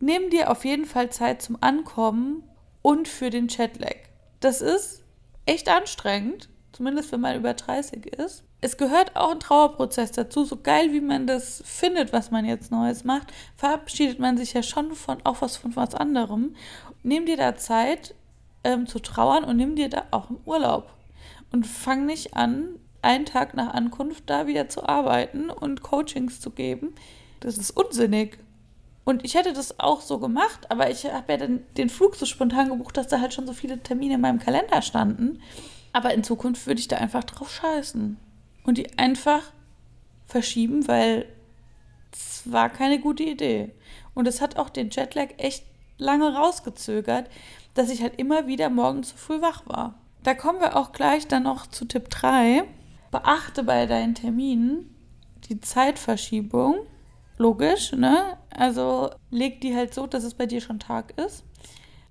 Nimm 0.00 0.30
dir 0.30 0.50
auf 0.50 0.64
jeden 0.64 0.86
Fall 0.86 1.10
Zeit 1.10 1.42
zum 1.42 1.58
Ankommen 1.60 2.42
und 2.82 3.08
für 3.08 3.30
den 3.30 3.48
Chatlag. 3.48 3.96
Das 4.40 4.60
ist 4.60 5.02
echt 5.46 5.68
anstrengend 5.68 6.48
Zumindest 6.72 7.12
wenn 7.12 7.20
man 7.20 7.36
über 7.36 7.52
30 7.52 8.06
ist. 8.06 8.44
Es 8.62 8.78
gehört 8.78 9.14
auch 9.14 9.32
ein 9.32 9.40
Trauerprozess 9.40 10.12
dazu. 10.12 10.44
So 10.44 10.56
geil, 10.56 10.92
wie 10.92 11.00
man 11.00 11.26
das 11.26 11.62
findet, 11.66 12.12
was 12.12 12.30
man 12.30 12.46
jetzt 12.46 12.70
Neues 12.70 13.04
macht, 13.04 13.32
verabschiedet 13.56 14.18
man 14.18 14.38
sich 14.38 14.54
ja 14.54 14.62
schon 14.62 14.92
von 14.92 15.18
auch 15.24 15.42
was 15.42 15.56
von 15.56 15.76
was 15.76 15.94
anderem. 15.94 16.56
Nimm 17.02 17.26
dir 17.26 17.36
da 17.36 17.56
Zeit 17.56 18.14
ähm, 18.64 18.86
zu 18.86 19.00
trauern 19.00 19.44
und 19.44 19.56
nimm 19.56 19.76
dir 19.76 19.90
da 19.90 20.04
auch 20.12 20.30
einen 20.30 20.40
Urlaub. 20.46 20.94
Und 21.50 21.66
fang 21.66 22.06
nicht 22.06 22.34
an, 22.34 22.76
einen 23.02 23.26
Tag 23.26 23.54
nach 23.54 23.74
Ankunft 23.74 24.24
da 24.26 24.46
wieder 24.46 24.68
zu 24.68 24.88
arbeiten 24.88 25.50
und 25.50 25.82
Coachings 25.82 26.40
zu 26.40 26.50
geben. 26.50 26.94
Das 27.40 27.58
ist 27.58 27.72
unsinnig. 27.72 28.38
Und 29.04 29.24
ich 29.24 29.34
hätte 29.34 29.52
das 29.52 29.80
auch 29.80 30.00
so 30.00 30.18
gemacht, 30.18 30.70
aber 30.70 30.88
ich 30.88 31.04
habe 31.04 31.32
ja 31.32 31.38
dann 31.38 31.64
den 31.76 31.88
Flug 31.88 32.14
so 32.14 32.24
spontan 32.24 32.68
gebucht, 32.68 32.96
dass 32.96 33.08
da 33.08 33.20
halt 33.20 33.34
schon 33.34 33.46
so 33.46 33.52
viele 33.52 33.82
Termine 33.82 34.14
in 34.14 34.20
meinem 34.20 34.38
Kalender 34.38 34.80
standen. 34.80 35.42
Aber 35.92 36.14
in 36.14 36.22
Zukunft 36.22 36.66
würde 36.66 36.80
ich 36.80 36.88
da 36.88 36.96
einfach 36.96 37.24
drauf 37.24 37.52
scheißen. 37.52 38.16
Und 38.64 38.78
die 38.78 38.96
einfach 38.96 39.42
verschieben, 40.26 40.86
weil 40.86 41.26
es 42.12 42.42
war 42.44 42.70
keine 42.70 43.00
gute 43.00 43.24
Idee. 43.24 43.74
Und 44.14 44.28
es 44.28 44.40
hat 44.40 44.56
auch 44.56 44.70
den 44.70 44.90
Jetlag 44.90 45.30
echt 45.38 45.64
lange 45.98 46.34
rausgezögert, 46.34 47.28
dass 47.74 47.90
ich 47.90 48.02
halt 48.02 48.18
immer 48.18 48.46
wieder 48.46 48.70
morgens 48.70 49.08
zu 49.08 49.16
früh 49.16 49.40
wach 49.40 49.62
war. 49.66 49.94
Da 50.22 50.34
kommen 50.34 50.60
wir 50.60 50.76
auch 50.76 50.92
gleich 50.92 51.26
dann 51.26 51.42
noch 51.44 51.66
zu 51.66 51.84
Tipp 51.84 52.08
3. 52.08 52.64
Beachte 53.12 53.62
bei 53.62 53.86
deinen 53.86 54.16
Terminen 54.16 54.92
die 55.48 55.60
Zeitverschiebung. 55.60 56.76
Logisch, 57.36 57.92
ne? 57.92 58.38
Also 58.50 59.10
leg 59.30 59.60
die 59.60 59.76
halt 59.76 59.94
so, 59.94 60.06
dass 60.06 60.24
es 60.24 60.34
bei 60.34 60.46
dir 60.46 60.60
schon 60.60 60.80
Tag 60.80 61.16
ist. 61.18 61.44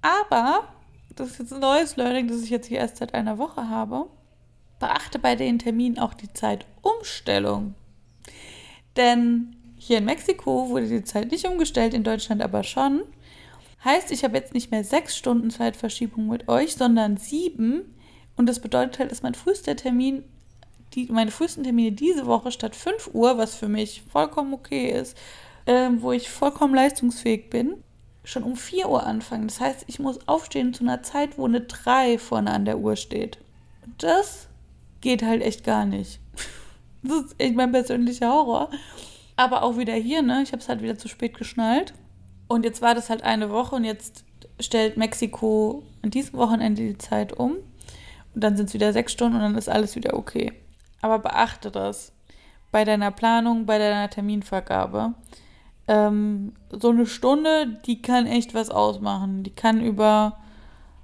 Aber, 0.01 0.67
das 1.15 1.31
ist 1.31 1.39
jetzt 1.39 1.53
ein 1.53 1.59
neues 1.59 1.95
Learning, 1.95 2.27
das 2.27 2.43
ich 2.43 2.51
jetzt 2.51 2.67
hier 2.67 2.77
erst 2.77 2.97
seit 2.97 3.13
einer 3.13 3.37
Woche 3.37 3.67
habe. 3.67 4.07
Beachte 4.79 5.19
bei 5.19 5.35
den 5.35 5.59
Terminen 5.59 5.99
auch 5.99 6.13
die 6.13 6.31
Zeitumstellung. 6.31 7.73
Denn 8.95 9.55
hier 9.77 9.97
in 9.97 10.05
Mexiko 10.05 10.69
wurde 10.69 10.87
die 10.87 11.03
Zeit 11.03 11.31
nicht 11.31 11.47
umgestellt, 11.47 11.95
in 11.95 12.03
Deutschland 12.03 12.43
aber 12.43 12.63
schon. 12.63 13.01
Heißt, 13.83 14.11
ich 14.11 14.23
habe 14.23 14.37
jetzt 14.37 14.53
nicht 14.53 14.69
mehr 14.69 14.83
sechs 14.83 15.17
Stunden 15.17 15.49
Zeitverschiebung 15.49 16.27
mit 16.27 16.47
euch, 16.47 16.75
sondern 16.75 17.17
sieben. 17.17 17.95
Und 18.35 18.47
das 18.47 18.59
bedeutet 18.59 18.99
halt, 18.99 19.11
dass 19.11 19.23
mein 19.23 19.33
frühester 19.33 19.75
Termin, 19.75 20.23
die, 20.93 21.07
meine 21.11 21.31
frühesten 21.31 21.63
Termine 21.63 21.91
diese 21.91 22.25
Woche 22.25 22.51
statt 22.51 22.75
5 22.75 23.11
Uhr, 23.13 23.37
was 23.37 23.55
für 23.55 23.67
mich 23.67 24.03
vollkommen 24.11 24.53
okay 24.53 24.89
ist, 24.89 25.17
äh, 25.65 25.89
wo 25.97 26.11
ich 26.11 26.29
vollkommen 26.29 26.75
leistungsfähig 26.75 27.49
bin, 27.49 27.83
schon 28.23 28.43
um 28.43 28.55
4 28.55 28.89
Uhr 28.89 29.05
anfangen. 29.05 29.47
Das 29.47 29.59
heißt, 29.59 29.85
ich 29.87 29.99
muss 29.99 30.27
aufstehen 30.27 30.73
zu 30.73 30.83
einer 30.83 31.03
Zeit, 31.03 31.37
wo 31.37 31.45
eine 31.45 31.61
3 31.61 32.17
vorne 32.17 32.51
an 32.51 32.65
der 32.65 32.79
Uhr 32.79 32.95
steht. 32.95 33.37
Das 33.97 34.47
geht 35.01 35.23
halt 35.23 35.41
echt 35.41 35.63
gar 35.63 35.85
nicht. 35.85 36.19
Das 37.03 37.25
ist 37.25 37.35
echt 37.39 37.55
mein 37.55 37.71
persönlicher 37.71 38.31
Horror. 38.31 38.69
Aber 39.35 39.63
auch 39.63 39.75
wieder 39.75 39.95
hier, 39.95 40.21
ne? 40.21 40.43
Ich 40.43 40.51
habe 40.51 40.61
es 40.61 40.69
halt 40.69 40.83
wieder 40.83 40.99
zu 40.99 41.07
spät 41.07 41.35
geschnallt. 41.35 41.95
Und 42.47 42.63
jetzt 42.63 42.83
war 42.83 42.93
das 42.93 43.09
halt 43.09 43.23
eine 43.23 43.49
Woche 43.49 43.75
und 43.75 43.85
jetzt 43.85 44.23
stellt 44.59 44.97
Mexiko 44.97 45.81
an 46.03 46.11
diesem 46.11 46.37
Wochenende 46.37 46.83
die 46.83 46.99
Zeit 46.99 47.33
um. 47.33 47.53
Und 48.35 48.43
dann 48.43 48.55
sind 48.55 48.67
es 48.67 48.75
wieder 48.75 48.93
sechs 48.93 49.13
Stunden 49.13 49.37
und 49.37 49.41
dann 49.41 49.55
ist 49.55 49.67
alles 49.67 49.95
wieder 49.95 50.13
okay. 50.13 50.53
Aber 51.01 51.19
beachte 51.19 51.71
das 51.71 52.13
bei 52.71 52.85
deiner 52.85 53.11
Planung, 53.11 53.65
bei 53.65 53.77
deiner 53.77 54.09
Terminvergabe. 54.09 55.13
Ähm, 55.87 56.53
so 56.69 56.89
eine 56.89 57.05
Stunde, 57.05 57.79
die 57.85 58.01
kann 58.01 58.25
echt 58.25 58.53
was 58.53 58.69
ausmachen. 58.69 59.43
Die 59.43 59.53
kann 59.53 59.81
über 59.81 60.39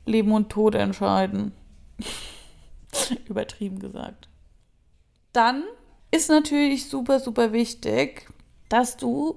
Leben 0.05 0.31
und 0.31 0.49
Tod 0.49 0.75
entscheiden. 0.75 1.51
Übertrieben 3.27 3.79
gesagt. 3.79 4.29
Dann 5.33 5.63
ist 6.11 6.29
natürlich 6.29 6.89
super, 6.89 7.19
super 7.19 7.51
wichtig, 7.51 8.29
dass 8.69 8.97
du, 8.97 9.35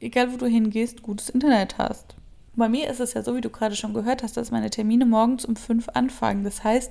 egal 0.00 0.32
wo 0.32 0.36
du 0.36 0.46
hingehst, 0.46 1.02
gutes 1.02 1.28
Internet 1.28 1.78
hast. 1.78 2.16
Bei 2.54 2.70
mir 2.70 2.88
ist 2.88 3.00
es 3.00 3.12
ja 3.12 3.22
so, 3.22 3.36
wie 3.36 3.42
du 3.42 3.50
gerade 3.50 3.76
schon 3.76 3.92
gehört 3.92 4.22
hast, 4.22 4.38
dass 4.38 4.50
meine 4.50 4.70
Termine 4.70 5.04
morgens 5.04 5.44
um 5.44 5.56
fünf 5.56 5.90
anfangen. 5.90 6.42
Das 6.42 6.64
heißt, 6.64 6.90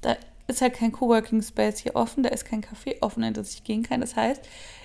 da 0.00 0.16
ist 0.46 0.60
halt 0.60 0.74
kein 0.74 0.92
Coworking 0.92 1.42
Space 1.42 1.78
hier 1.78 1.96
offen, 1.96 2.22
da 2.22 2.30
ist 2.30 2.44
kein 2.44 2.62
Café 2.62 3.00
offen, 3.00 3.22
in 3.22 3.34
das 3.34 3.54
ich 3.54 3.64
gehen 3.64 3.82
kann. 3.82 4.00
Das 4.00 4.16
heißt, 4.16 4.42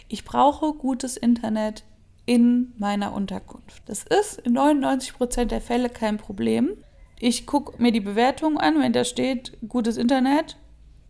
ich 0.08 0.24
brauche 0.24 0.74
gutes 0.74 1.18
Internet 1.18 1.84
in 2.26 2.74
meiner 2.78 3.14
Unterkunft. 3.14 3.82
Das 3.88 4.04
ist 4.04 4.40
in 4.42 4.58
99% 4.58 5.46
der 5.46 5.62
Fälle 5.62 5.90
kein 5.90 6.18
Problem. 6.18 6.78
Ich 7.20 7.46
gucke 7.46 7.82
mir 7.82 7.92
die 7.92 8.00
Bewertungen 8.00 8.58
an, 8.58 8.80
wenn 8.80 8.94
da 8.94 9.04
steht 9.04 9.58
gutes 9.68 9.98
Internet, 9.98 10.58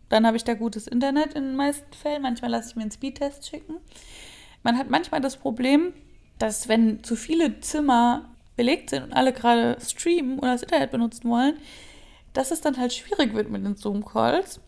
dann 0.09 0.25
habe 0.25 0.37
ich 0.37 0.43
da 0.43 0.55
gutes 0.55 0.87
Internet 0.87 1.33
in 1.33 1.43
den 1.43 1.55
meisten 1.55 1.93
Fällen. 1.93 2.23
Manchmal 2.23 2.51
lasse 2.51 2.69
ich 2.69 2.75
mir 2.75 2.81
einen 2.81 2.91
Speedtest 2.91 3.47
schicken. 3.47 3.75
Man 4.63 4.77
hat 4.77 4.89
manchmal 4.89 5.21
das 5.21 5.37
Problem, 5.37 5.93
dass 6.39 6.67
wenn 6.67 7.03
zu 7.03 7.15
viele 7.15 7.59
Zimmer 7.59 8.29
belegt 8.55 8.89
sind 8.89 9.03
und 9.03 9.13
alle 9.13 9.31
gerade 9.31 9.77
streamen 9.79 10.39
oder 10.39 10.53
das 10.53 10.63
Internet 10.63 10.91
benutzen 10.91 11.29
wollen, 11.29 11.57
dass 12.33 12.51
es 12.51 12.61
dann 12.61 12.77
halt 12.77 12.93
schwierig 12.93 13.33
wird 13.33 13.49
mit 13.49 13.65
den 13.65 13.75
Zoom-Calls. 13.75 14.59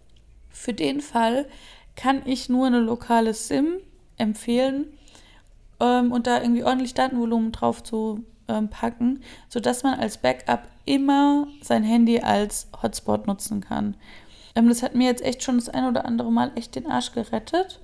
Für 0.50 0.74
den 0.74 1.01
Fall 1.01 1.48
kann 1.96 2.22
ich 2.25 2.50
nur 2.50 2.68
eine 2.68 2.80
lokale 2.80 3.34
SIM 3.34 3.77
empfehlen 4.18 4.88
ähm, 5.80 6.12
und 6.12 6.27
da 6.27 6.41
irgendwie 6.41 6.63
ordentlich 6.63 6.94
Datenvolumen 6.94 7.51
drauf 7.51 7.84
zu 7.84 8.24
ähm, 8.48 8.70
packen, 8.70 9.22
sodass 9.50 9.84
man 9.84 10.00
als 10.00 10.18
Backup 10.18 10.68
immer 10.86 11.48
sein 11.62 11.84
Handy 11.84 12.20
als 12.20 12.68
Hotspot 12.82 13.27
nutzen 13.27 13.62
kann. 13.62 13.96
Ähm, 14.56 14.68
das 14.68 14.84
hat 14.84 14.96
mir 14.96 15.08
jetzt 15.08 15.24
echt 15.24 15.44
schon 15.44 15.56
das 15.56 15.70
ein 15.70 15.86
oder 15.86 16.06
andere 16.06 16.32
Mal 16.32 16.51
echt 16.56 16.75
den 16.75 16.88
Arsch 16.88 17.13
gerettet. 17.13 17.80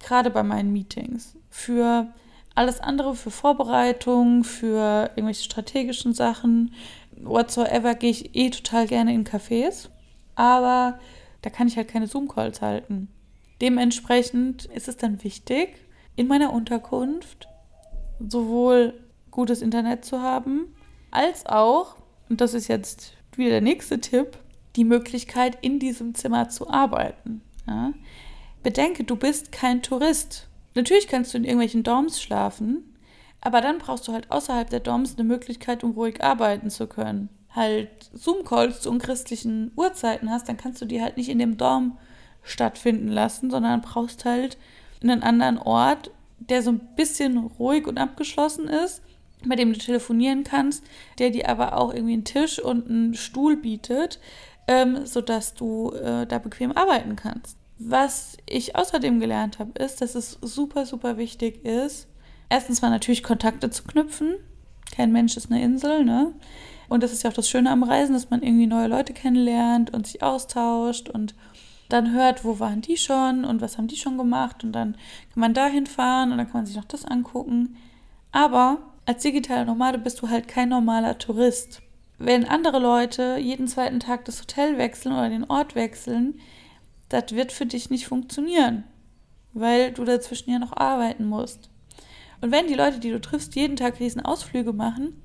Gerade 0.00 0.30
bei 0.30 0.42
meinen 0.42 0.72
Meetings. 0.72 1.36
Für 1.48 2.08
alles 2.54 2.80
andere, 2.80 3.14
für 3.14 3.30
Vorbereitung, 3.30 4.44
für 4.44 5.10
irgendwelche 5.16 5.44
strategischen 5.44 6.12
Sachen, 6.12 6.74
whatsoever, 7.16 7.94
gehe 7.94 8.10
ich 8.10 8.34
eh 8.34 8.50
total 8.50 8.86
gerne 8.86 9.14
in 9.14 9.24
Cafés. 9.24 9.88
Aber 10.34 10.98
da 11.42 11.50
kann 11.50 11.68
ich 11.68 11.76
halt 11.76 11.88
keine 11.88 12.06
Zoom-Calls 12.06 12.60
halten. 12.60 13.08
Dementsprechend 13.60 14.64
ist 14.66 14.88
es 14.88 14.96
dann 14.96 15.22
wichtig, 15.24 15.76
in 16.16 16.26
meiner 16.26 16.52
Unterkunft 16.52 17.48
sowohl 18.18 18.94
gutes 19.30 19.62
Internet 19.62 20.04
zu 20.04 20.20
haben, 20.20 20.74
als 21.10 21.46
auch, 21.46 21.96
und 22.28 22.40
das 22.40 22.54
ist 22.54 22.68
jetzt 22.68 23.14
wieder 23.36 23.50
der 23.50 23.60
nächste 23.60 24.00
Tipp, 24.00 24.38
die 24.76 24.84
Möglichkeit, 24.84 25.58
in 25.60 25.78
diesem 25.78 26.14
Zimmer 26.14 26.48
zu 26.48 26.68
arbeiten. 26.68 27.42
Ja? 27.66 27.92
Bedenke, 28.62 29.04
du 29.04 29.16
bist 29.16 29.52
kein 29.52 29.82
Tourist. 29.82 30.48
Natürlich 30.74 31.08
kannst 31.08 31.32
du 31.32 31.38
in 31.38 31.44
irgendwelchen 31.44 31.82
Dorms 31.82 32.20
schlafen, 32.20 32.96
aber 33.40 33.60
dann 33.60 33.78
brauchst 33.78 34.08
du 34.08 34.12
halt 34.12 34.30
außerhalb 34.30 34.70
der 34.70 34.80
Dorms 34.80 35.16
eine 35.16 35.24
Möglichkeit, 35.24 35.84
um 35.84 35.92
ruhig 35.92 36.22
arbeiten 36.22 36.70
zu 36.70 36.86
können. 36.86 37.28
Halt 37.50 37.90
Zoom-Calls 38.14 38.80
zu 38.80 38.90
unchristlichen 38.90 39.72
Uhrzeiten 39.76 40.30
hast, 40.30 40.48
dann 40.48 40.56
kannst 40.56 40.80
du 40.80 40.86
die 40.86 41.02
halt 41.02 41.16
nicht 41.16 41.28
in 41.28 41.38
dem 41.38 41.58
Dorm 41.58 41.98
stattfinden 42.42 43.08
lassen, 43.08 43.50
sondern 43.50 43.82
brauchst 43.82 44.24
halt 44.24 44.56
einen 45.02 45.22
anderen 45.22 45.58
Ort, 45.58 46.10
der 46.38 46.62
so 46.62 46.70
ein 46.70 46.80
bisschen 46.96 47.38
ruhig 47.38 47.86
und 47.86 47.98
abgeschlossen 47.98 48.68
ist, 48.68 49.02
bei 49.44 49.56
dem 49.56 49.72
du 49.72 49.78
telefonieren 49.78 50.44
kannst, 50.44 50.84
der 51.18 51.30
dir 51.30 51.48
aber 51.48 51.76
auch 51.76 51.92
irgendwie 51.92 52.14
einen 52.14 52.24
Tisch 52.24 52.58
und 52.58 52.88
einen 52.88 53.14
Stuhl 53.14 53.56
bietet, 53.56 54.20
ähm, 54.68 55.04
sodass 55.04 55.54
du 55.54 55.90
äh, 55.92 56.26
da 56.26 56.38
bequem 56.38 56.72
arbeiten 56.72 57.16
kannst. 57.16 57.58
Was 57.84 58.36
ich 58.46 58.76
außerdem 58.76 59.20
gelernt 59.20 59.58
habe, 59.58 59.78
ist, 59.82 60.00
dass 60.00 60.14
es 60.14 60.38
super, 60.40 60.86
super 60.86 61.16
wichtig 61.16 61.64
ist, 61.64 62.08
erstens 62.48 62.82
mal 62.82 62.90
natürlich 62.90 63.22
Kontakte 63.22 63.70
zu 63.70 63.84
knüpfen. 63.84 64.34
Kein 64.94 65.12
Mensch 65.12 65.36
ist 65.36 65.50
eine 65.50 65.62
Insel, 65.62 66.04
ne? 66.04 66.34
Und 66.88 67.02
das 67.02 67.12
ist 67.12 67.22
ja 67.22 67.30
auch 67.30 67.34
das 67.34 67.48
Schöne 67.48 67.70
am 67.70 67.82
Reisen, 67.82 68.12
dass 68.12 68.30
man 68.30 68.42
irgendwie 68.42 68.66
neue 68.66 68.88
Leute 68.88 69.14
kennenlernt 69.14 69.94
und 69.94 70.06
sich 70.06 70.22
austauscht 70.22 71.08
und 71.08 71.34
dann 71.88 72.12
hört, 72.12 72.44
wo 72.44 72.58
waren 72.58 72.82
die 72.82 72.96
schon 72.96 73.44
und 73.44 73.60
was 73.60 73.78
haben 73.78 73.88
die 73.88 73.96
schon 73.96 74.18
gemacht 74.18 74.64
und 74.64 74.72
dann 74.72 74.92
kann 75.32 75.40
man 75.40 75.54
dahin 75.54 75.86
fahren 75.86 76.32
und 76.32 76.38
dann 76.38 76.46
kann 76.46 76.60
man 76.60 76.66
sich 76.66 76.76
noch 76.76 76.84
das 76.84 77.04
angucken. 77.04 77.76
Aber 78.30 78.78
als 79.06 79.22
digitaler 79.22 79.64
Nomade 79.64 79.98
bist 79.98 80.20
du 80.20 80.28
halt 80.28 80.48
kein 80.48 80.68
normaler 80.68 81.18
Tourist 81.18 81.82
wenn 82.24 82.44
andere 82.44 82.78
Leute 82.78 83.36
jeden 83.38 83.66
zweiten 83.66 83.98
Tag 83.98 84.24
das 84.26 84.40
Hotel 84.40 84.78
wechseln 84.78 85.12
oder 85.12 85.28
den 85.28 85.44
Ort 85.50 85.74
wechseln, 85.74 86.38
das 87.12 87.32
wird 87.32 87.52
für 87.52 87.66
dich 87.66 87.90
nicht 87.90 88.06
funktionieren, 88.06 88.84
weil 89.52 89.92
du 89.92 90.04
dazwischen 90.04 90.50
ja 90.50 90.58
noch 90.58 90.76
arbeiten 90.76 91.26
musst. 91.26 91.70
Und 92.40 92.50
wenn 92.50 92.66
die 92.66 92.74
Leute, 92.74 92.98
die 92.98 93.10
du 93.10 93.20
triffst, 93.20 93.54
jeden 93.54 93.76
Tag 93.76 94.00
Riesenausflüge 94.00 94.72
machen 94.72 95.20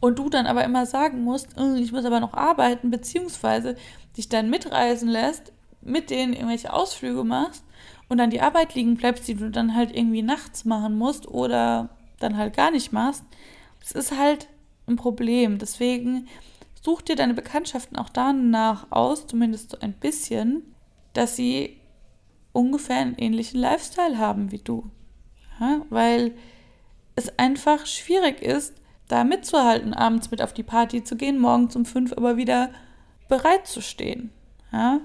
und 0.00 0.18
du 0.18 0.28
dann 0.28 0.46
aber 0.46 0.64
immer 0.64 0.86
sagen 0.86 1.22
musst, 1.22 1.50
ich 1.76 1.92
muss 1.92 2.04
aber 2.04 2.20
noch 2.20 2.34
arbeiten, 2.34 2.90
beziehungsweise 2.90 3.76
dich 4.16 4.28
dann 4.28 4.50
mitreisen 4.50 5.08
lässt, 5.08 5.52
mit 5.80 6.10
denen 6.10 6.32
irgendwelche 6.32 6.72
Ausflüge 6.72 7.24
machst 7.24 7.64
und 8.08 8.18
dann 8.18 8.30
die 8.30 8.40
Arbeit 8.40 8.74
liegen 8.74 8.96
bleibst, 8.96 9.28
die 9.28 9.34
du 9.34 9.50
dann 9.50 9.74
halt 9.74 9.94
irgendwie 9.94 10.22
nachts 10.22 10.64
machen 10.64 10.96
musst 10.96 11.28
oder 11.28 11.90
dann 12.18 12.36
halt 12.36 12.56
gar 12.56 12.70
nicht 12.70 12.92
machst, 12.92 13.22
es 13.82 13.92
ist 13.92 14.18
halt 14.18 14.48
ein 14.86 14.96
Problem. 14.96 15.58
Deswegen 15.58 16.26
such 16.82 17.02
dir 17.02 17.16
deine 17.16 17.34
Bekanntschaften 17.34 17.96
auch 17.96 18.08
danach 18.08 18.90
aus, 18.90 19.26
zumindest 19.26 19.70
so 19.70 19.78
ein 19.80 19.92
bisschen, 19.92 20.74
dass 21.18 21.34
sie 21.34 21.80
ungefähr 22.52 22.98
einen 22.98 23.16
ähnlichen 23.16 23.58
Lifestyle 23.58 24.18
haben 24.18 24.52
wie 24.52 24.60
du. 24.60 24.88
Ja, 25.58 25.82
weil 25.90 26.32
es 27.16 27.36
einfach 27.40 27.86
schwierig 27.86 28.40
ist, 28.40 28.74
da 29.08 29.24
mitzuhalten, 29.24 29.94
abends 29.94 30.30
mit 30.30 30.40
auf 30.40 30.52
die 30.52 30.62
Party 30.62 31.02
zu 31.02 31.16
gehen, 31.16 31.40
morgens 31.40 31.74
um 31.74 31.84
fünf 31.84 32.12
aber 32.12 32.36
wieder 32.36 32.70
bereit 33.28 33.66
zu 33.66 33.82
stehen. 33.82 34.30
Ja? 34.70 35.00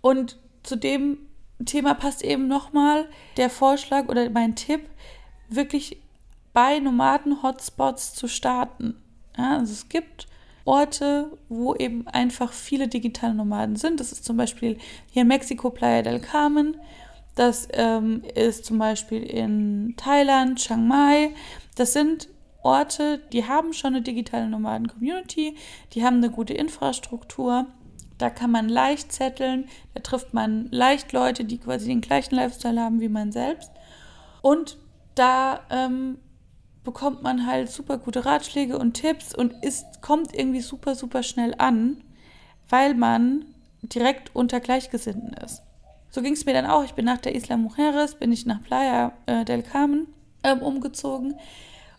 Und 0.00 0.40
zu 0.64 0.74
dem 0.74 1.18
Thema 1.64 1.94
passt 1.94 2.24
eben 2.24 2.48
nochmal 2.48 3.08
der 3.36 3.48
Vorschlag 3.48 4.08
oder 4.08 4.28
mein 4.30 4.56
Tipp, 4.56 4.90
wirklich 5.48 6.02
bei 6.52 6.80
Nomaden-Hotspots 6.80 8.14
zu 8.14 8.26
starten. 8.26 9.00
Ja, 9.38 9.58
also 9.58 9.72
es 9.72 9.88
gibt 9.88 10.26
Orte, 10.64 11.30
wo 11.48 11.74
eben 11.74 12.06
einfach 12.08 12.52
viele 12.52 12.88
digitale 12.88 13.34
Nomaden 13.34 13.76
sind. 13.76 14.00
Das 14.00 14.12
ist 14.12 14.24
zum 14.24 14.36
Beispiel 14.36 14.78
hier 15.10 15.22
in 15.22 15.28
Mexiko 15.28 15.70
Playa 15.70 16.02
del 16.02 16.20
Carmen. 16.20 16.76
Das 17.34 17.68
ähm, 17.72 18.22
ist 18.34 18.64
zum 18.64 18.78
Beispiel 18.78 19.22
in 19.22 19.94
Thailand, 19.96 20.58
Chiang 20.58 20.86
Mai. 20.86 21.30
Das 21.74 21.92
sind 21.92 22.28
Orte, 22.62 23.18
die 23.32 23.46
haben 23.46 23.72
schon 23.72 23.94
eine 23.94 24.02
digitale 24.02 24.48
Nomaden-Community, 24.48 25.56
die 25.92 26.04
haben 26.04 26.16
eine 26.16 26.30
gute 26.30 26.54
Infrastruktur. 26.54 27.66
Da 28.16 28.30
kann 28.30 28.50
man 28.50 28.68
leicht 28.68 29.12
zetteln, 29.12 29.68
da 29.92 30.00
trifft 30.00 30.32
man 30.32 30.68
leicht 30.70 31.12
Leute, 31.12 31.44
die 31.44 31.58
quasi 31.58 31.88
den 31.88 32.00
gleichen 32.00 32.36
Lifestyle 32.36 32.80
haben 32.80 33.00
wie 33.00 33.08
man 33.08 33.32
selbst. 33.32 33.70
Und 34.40 34.78
da 35.14 35.60
ähm, 35.70 36.18
bekommt 36.84 37.22
man 37.22 37.46
halt 37.46 37.70
super 37.70 37.98
gute 37.98 38.24
Ratschläge 38.24 38.78
und 38.78 38.94
Tipps 38.94 39.34
und 39.34 39.54
ist, 39.64 40.02
kommt 40.02 40.34
irgendwie 40.34 40.60
super, 40.60 40.94
super 40.94 41.22
schnell 41.22 41.54
an, 41.58 42.02
weil 42.68 42.94
man 42.94 43.46
direkt 43.82 44.34
unter 44.34 44.60
Gleichgesinnten 44.60 45.32
ist. 45.44 45.62
So 46.10 46.22
ging 46.22 46.34
es 46.34 46.46
mir 46.46 46.52
dann 46.52 46.66
auch. 46.66 46.84
Ich 46.84 46.94
bin 46.94 47.06
nach 47.06 47.18
der 47.18 47.34
Isla 47.34 47.56
Mujeres, 47.56 48.14
bin 48.14 48.30
ich 48.30 48.46
nach 48.46 48.62
Playa 48.62 49.12
äh, 49.26 49.44
del 49.44 49.62
Carmen 49.62 50.06
ähm, 50.44 50.60
umgezogen. 50.60 51.34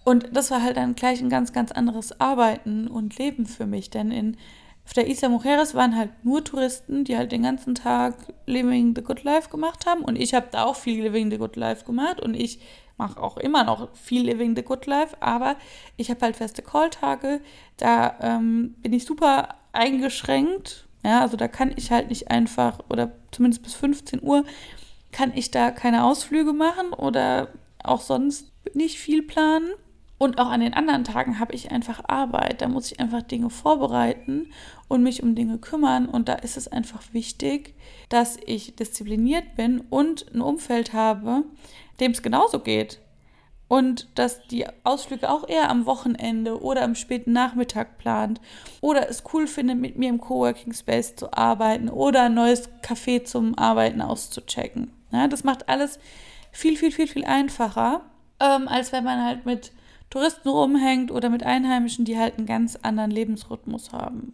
Und 0.06 0.30
das 0.32 0.51
war 0.51 0.62
halt 0.62 0.77
dann 0.77 0.96
gleich 0.96 1.20
ein 1.20 1.30
ganz, 1.30 1.51
ganz 1.51 1.72
anderes 1.72 2.22
Arbeiten 2.22 2.88
und 2.88 3.18
Leben 3.18 3.46
für 3.46 3.65
mich. 3.65 3.89
Denn 3.89 4.12
in, 4.12 4.38
auf 4.86 4.94
der 4.94 5.10
Isla 5.10 5.30
Mujeres 5.30 5.74
waren 5.74 5.98
halt 5.98 6.12
nur 6.24 6.44
Touristen, 6.44 7.04
die 7.04 7.18
halt 7.18 7.32
den 7.32 7.44
ganzen 7.44 7.75
Tag 7.75 8.15
Living 8.46 8.94
the 8.96 9.01
Good 9.01 9.24
Life 9.24 9.50
gemacht 9.50 9.86
haben. 9.86 10.01
Und 10.01 10.15
ich 10.15 10.34
habe 10.34 10.48
da 10.51 10.63
auch 10.63 10.75
viel 10.75 11.01
Living 11.01 11.30
the 11.32 11.38
Good 11.38 11.56
Life 11.56 11.86
gemacht. 11.86 12.22
Und 12.22 12.36
ich 12.36 12.60
mache 12.97 13.21
auch 13.21 13.37
immer 13.37 13.63
noch 13.63 13.93
viel 13.95 14.23
Living 14.23 14.55
the 14.55 14.63
Good 14.63 14.85
Life. 14.85 15.15
Aber 15.21 15.55
ich 15.97 16.09
habe 16.09 16.21
halt 16.21 16.35
feste 16.35 16.61
Call-Tage. 16.61 17.41
Da 17.77 18.15
ähm, 18.21 18.75
bin 18.79 18.93
ich 18.93 19.05
super 19.05 19.55
eingeschränkt 19.73 20.85
ja, 21.05 21.21
also 21.21 21.37
da 21.37 21.47
kann 21.47 21.71
ich 21.75 21.91
halt 21.91 22.09
nicht 22.09 22.31
einfach, 22.31 22.79
oder 22.89 23.11
zumindest 23.31 23.61
bis 23.61 23.75
15 23.75 24.23
Uhr, 24.23 24.43
kann 25.11 25.31
ich 25.35 25.51
da 25.51 25.69
keine 25.69 26.03
Ausflüge 26.03 26.51
machen 26.51 26.93
oder 26.93 27.49
auch 27.83 28.01
sonst 28.01 28.51
nicht 28.73 28.97
viel 28.97 29.21
planen. 29.21 29.69
Und 30.17 30.39
auch 30.39 30.50
an 30.50 30.62
den 30.62 30.74
anderen 30.74 31.03
Tagen 31.03 31.39
habe 31.39 31.53
ich 31.53 31.72
einfach 31.72 32.01
Arbeit. 32.07 32.62
Da 32.62 32.69
muss 32.69 32.91
ich 32.91 33.00
einfach 33.00 33.22
Dinge 33.22 33.50
vorbereiten 33.50 34.51
und 34.88 35.03
mich 35.03 35.22
um 35.22 35.36
Dinge 35.36 35.57
kümmern. 35.57 36.07
Und 36.07 36.29
da 36.29 36.34
ist 36.34 36.55
es 36.55 36.67
einfach 36.67 37.01
wichtig, 37.12 37.75
dass 38.10 38.38
ich 38.45 38.75
diszipliniert 38.75 39.55
bin 39.55 39.81
und 39.89 40.34
ein 40.34 40.41
Umfeld 40.41 40.93
habe, 40.93 41.43
dem 42.00 42.12
es 42.12 42.22
genauso 42.22 42.60
geht 42.60 43.00
und 43.67 44.07
dass 44.15 44.45
die 44.48 44.65
Ausflüge 44.84 45.29
auch 45.29 45.48
eher 45.48 45.69
am 45.69 45.86
Wochenende 45.86 46.62
oder 46.62 46.84
am 46.84 46.95
späten 46.95 47.31
Nachmittag 47.31 47.98
plant 47.98 48.39
oder 48.81 49.10
es 49.10 49.24
cool 49.34 49.48
findet, 49.48 49.79
mit 49.79 49.98
mir 49.98 50.10
im 50.10 50.22
Coworking 50.22 50.74
Space 50.74 51.15
zu 51.15 51.34
arbeiten 51.34 51.89
oder 51.89 52.24
ein 52.24 52.36
neues 52.36 52.69
Café 52.84 53.24
zum 53.24 53.57
Arbeiten 53.57 54.01
auszuchecken. 54.01 54.91
Ja, 55.12 55.27
das 55.27 55.43
macht 55.43 55.67
alles 55.67 56.00
viel, 56.51 56.77
viel, 56.77 56.91
viel, 56.91 57.07
viel 57.07 57.25
einfacher, 57.25 58.01
ähm, 58.39 58.67
als 58.67 58.91
wenn 58.91 59.03
man 59.03 59.24
halt 59.24 59.45
mit 59.45 59.72
Touristen 60.15 60.48
rumhängt 60.48 61.12
oder 61.12 61.27
mit 61.29 61.43
Einheimischen, 61.43 62.05
die 62.05 62.17
halt 62.17 62.38
einen 62.38 62.48
ganz 62.48 62.77
anderen 62.81 63.12
Lebensrhythmus 63.12 63.91
haben. 63.91 64.34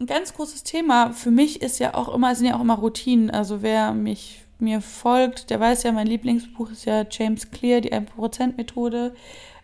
Ein 0.00 0.06
ganz 0.06 0.32
großes 0.32 0.62
Thema 0.62 1.12
für 1.12 1.30
mich 1.30 1.60
ist 1.60 1.78
ja 1.80 1.92
auch 1.92 2.14
immer, 2.14 2.34
sind 2.34 2.46
ja 2.46 2.56
auch 2.56 2.62
immer 2.62 2.78
Routinen. 2.78 3.30
Also 3.30 3.60
wer 3.60 3.92
mich 3.92 4.46
mir 4.58 4.80
folgt, 4.80 5.50
der 5.50 5.60
weiß 5.60 5.82
ja, 5.82 5.92
mein 5.92 6.06
Lieblingsbuch 6.06 6.70
ist 6.70 6.86
ja 6.86 7.04
James 7.10 7.50
Clear, 7.50 7.82
die 7.82 7.92
1%-Methode. 7.92 9.14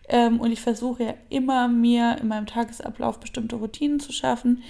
Ähm, 0.07 0.39
und 0.39 0.51
ich 0.51 0.61
versuche 0.61 1.03
ja 1.03 1.13
immer, 1.29 1.67
mir 1.67 2.17
in 2.21 2.27
meinem 2.27 2.45
Tagesablauf 2.45 3.19
bestimmte 3.19 3.55
Routinen 3.55 3.99
zu 3.99 4.11
schaffen. 4.11 4.61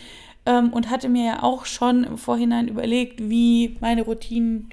Ähm, 0.45 0.71
und 0.71 0.89
hatte 0.89 1.09
mir 1.09 1.25
ja 1.25 1.43
auch 1.43 1.65
schon 1.65 2.05
im 2.05 2.17
Vorhinein 2.17 2.69
überlegt, 2.69 3.19
wie 3.29 3.75
meine 3.81 4.03
Routinen 4.03 4.69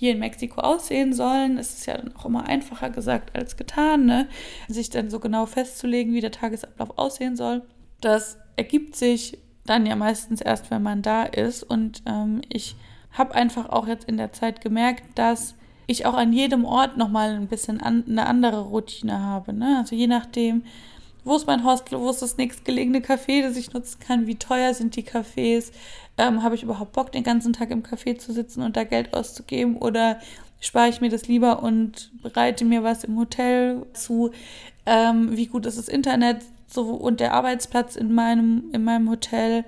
hier 0.00 0.12
in 0.12 0.18
Mexiko 0.18 0.62
aussehen 0.62 1.12
sollen. 1.12 1.58
Es 1.58 1.74
ist 1.74 1.84
ja 1.84 1.98
dann 1.98 2.16
auch 2.16 2.24
immer 2.24 2.48
einfacher 2.48 2.88
gesagt 2.88 3.36
als 3.36 3.58
getan, 3.58 4.06
ne? 4.06 4.28
sich 4.66 4.88
dann 4.88 5.10
so 5.10 5.20
genau 5.20 5.44
festzulegen, 5.44 6.14
wie 6.14 6.22
der 6.22 6.30
Tagesablauf 6.30 6.96
aussehen 6.96 7.36
soll. 7.36 7.60
Das 8.00 8.38
ergibt 8.56 8.96
sich 8.96 9.36
dann 9.66 9.84
ja 9.84 9.96
meistens 9.96 10.40
erst, 10.40 10.70
wenn 10.70 10.82
man 10.82 11.02
da 11.02 11.24
ist. 11.24 11.62
Und 11.62 12.02
ähm, 12.06 12.40
ich 12.48 12.76
habe 13.12 13.34
einfach 13.34 13.68
auch 13.68 13.86
jetzt 13.86 14.08
in 14.08 14.16
der 14.16 14.32
Zeit 14.32 14.62
gemerkt, 14.62 15.04
dass 15.16 15.54
ich 15.86 16.06
auch 16.06 16.14
an 16.14 16.32
jedem 16.32 16.64
Ort 16.64 16.96
nochmal 16.96 17.34
ein 17.34 17.48
bisschen 17.48 17.82
an, 17.82 18.04
eine 18.08 18.24
andere 18.24 18.62
Routine 18.62 19.20
habe. 19.20 19.52
Ne? 19.52 19.76
Also 19.80 19.94
je 19.94 20.06
nachdem, 20.06 20.62
wo 21.24 21.36
ist 21.36 21.46
mein 21.46 21.64
Hostel, 21.64 21.98
wo 21.98 22.10
ist 22.10 22.22
das 22.22 22.36
nächstgelegene 22.36 23.00
Café, 23.00 23.42
das 23.42 23.56
ich 23.56 23.72
nutzen 23.72 23.98
kann, 24.00 24.26
wie 24.26 24.36
teuer 24.36 24.74
sind 24.74 24.96
die 24.96 25.02
Cafés, 25.02 25.72
ähm, 26.18 26.42
habe 26.42 26.54
ich 26.54 26.62
überhaupt 26.62 26.92
Bock, 26.92 27.12
den 27.12 27.22
ganzen 27.22 27.52
Tag 27.52 27.70
im 27.70 27.82
Café 27.82 28.18
zu 28.18 28.32
sitzen 28.32 28.62
und 28.62 28.76
da 28.76 28.84
Geld 28.84 29.14
auszugeben? 29.14 29.76
Oder 29.76 30.18
spare 30.60 30.88
ich 30.88 31.00
mir 31.00 31.08
das 31.08 31.28
lieber 31.28 31.62
und 31.62 32.10
bereite 32.22 32.64
mir 32.64 32.82
was 32.82 33.04
im 33.04 33.16
Hotel 33.18 33.86
zu, 33.92 34.30
ähm, 34.86 35.36
wie 35.36 35.46
gut 35.46 35.66
ist 35.66 35.78
das 35.78 35.88
Internet 35.88 36.42
so, 36.66 36.82
und 36.82 37.20
der 37.20 37.34
Arbeitsplatz 37.34 37.96
in 37.96 38.12
meinem, 38.12 38.64
in 38.72 38.84
meinem 38.84 39.10
Hotel, 39.10 39.64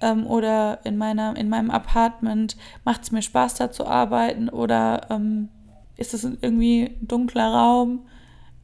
ähm, 0.00 0.26
oder 0.26 0.80
in, 0.84 0.96
meiner, 0.96 1.36
in 1.36 1.48
meinem 1.48 1.70
Apartment, 1.70 2.56
macht 2.84 3.02
es 3.02 3.12
mir 3.12 3.22
Spaß, 3.22 3.54
da 3.54 3.70
zu 3.70 3.86
arbeiten? 3.86 4.48
Oder 4.48 5.06
ähm, 5.10 5.48
ist 5.96 6.14
es 6.14 6.24
irgendwie 6.24 6.96
ein 7.00 7.08
dunkler 7.08 7.48
Raum, 7.52 8.06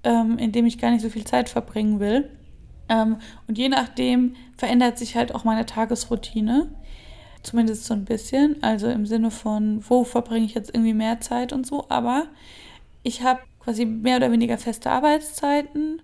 ähm, 0.04 0.38
in 0.38 0.52
dem 0.52 0.66
ich 0.66 0.78
gar 0.78 0.90
nicht 0.90 1.02
so 1.02 1.10
viel 1.10 1.24
Zeit 1.24 1.48
verbringen 1.48 2.00
will. 2.00 2.30
Ähm, 2.88 3.16
und 3.48 3.58
je 3.58 3.68
nachdem 3.68 4.34
verändert 4.56 4.98
sich 4.98 5.16
halt 5.16 5.34
auch 5.34 5.44
meine 5.44 5.66
Tagesroutine. 5.66 6.70
Zumindest 7.42 7.84
so 7.84 7.94
ein 7.94 8.04
bisschen. 8.04 8.62
Also 8.62 8.88
im 8.88 9.06
Sinne 9.06 9.30
von, 9.30 9.82
wo 9.88 10.04
verbringe 10.04 10.46
ich 10.46 10.54
jetzt 10.54 10.74
irgendwie 10.74 10.94
mehr 10.94 11.20
Zeit 11.20 11.52
und 11.52 11.66
so. 11.66 11.86
Aber 11.88 12.26
ich 13.02 13.22
habe 13.22 13.40
quasi 13.60 13.84
mehr 13.84 14.16
oder 14.16 14.30
weniger 14.30 14.58
feste 14.58 14.90
Arbeitszeiten. 14.90 16.02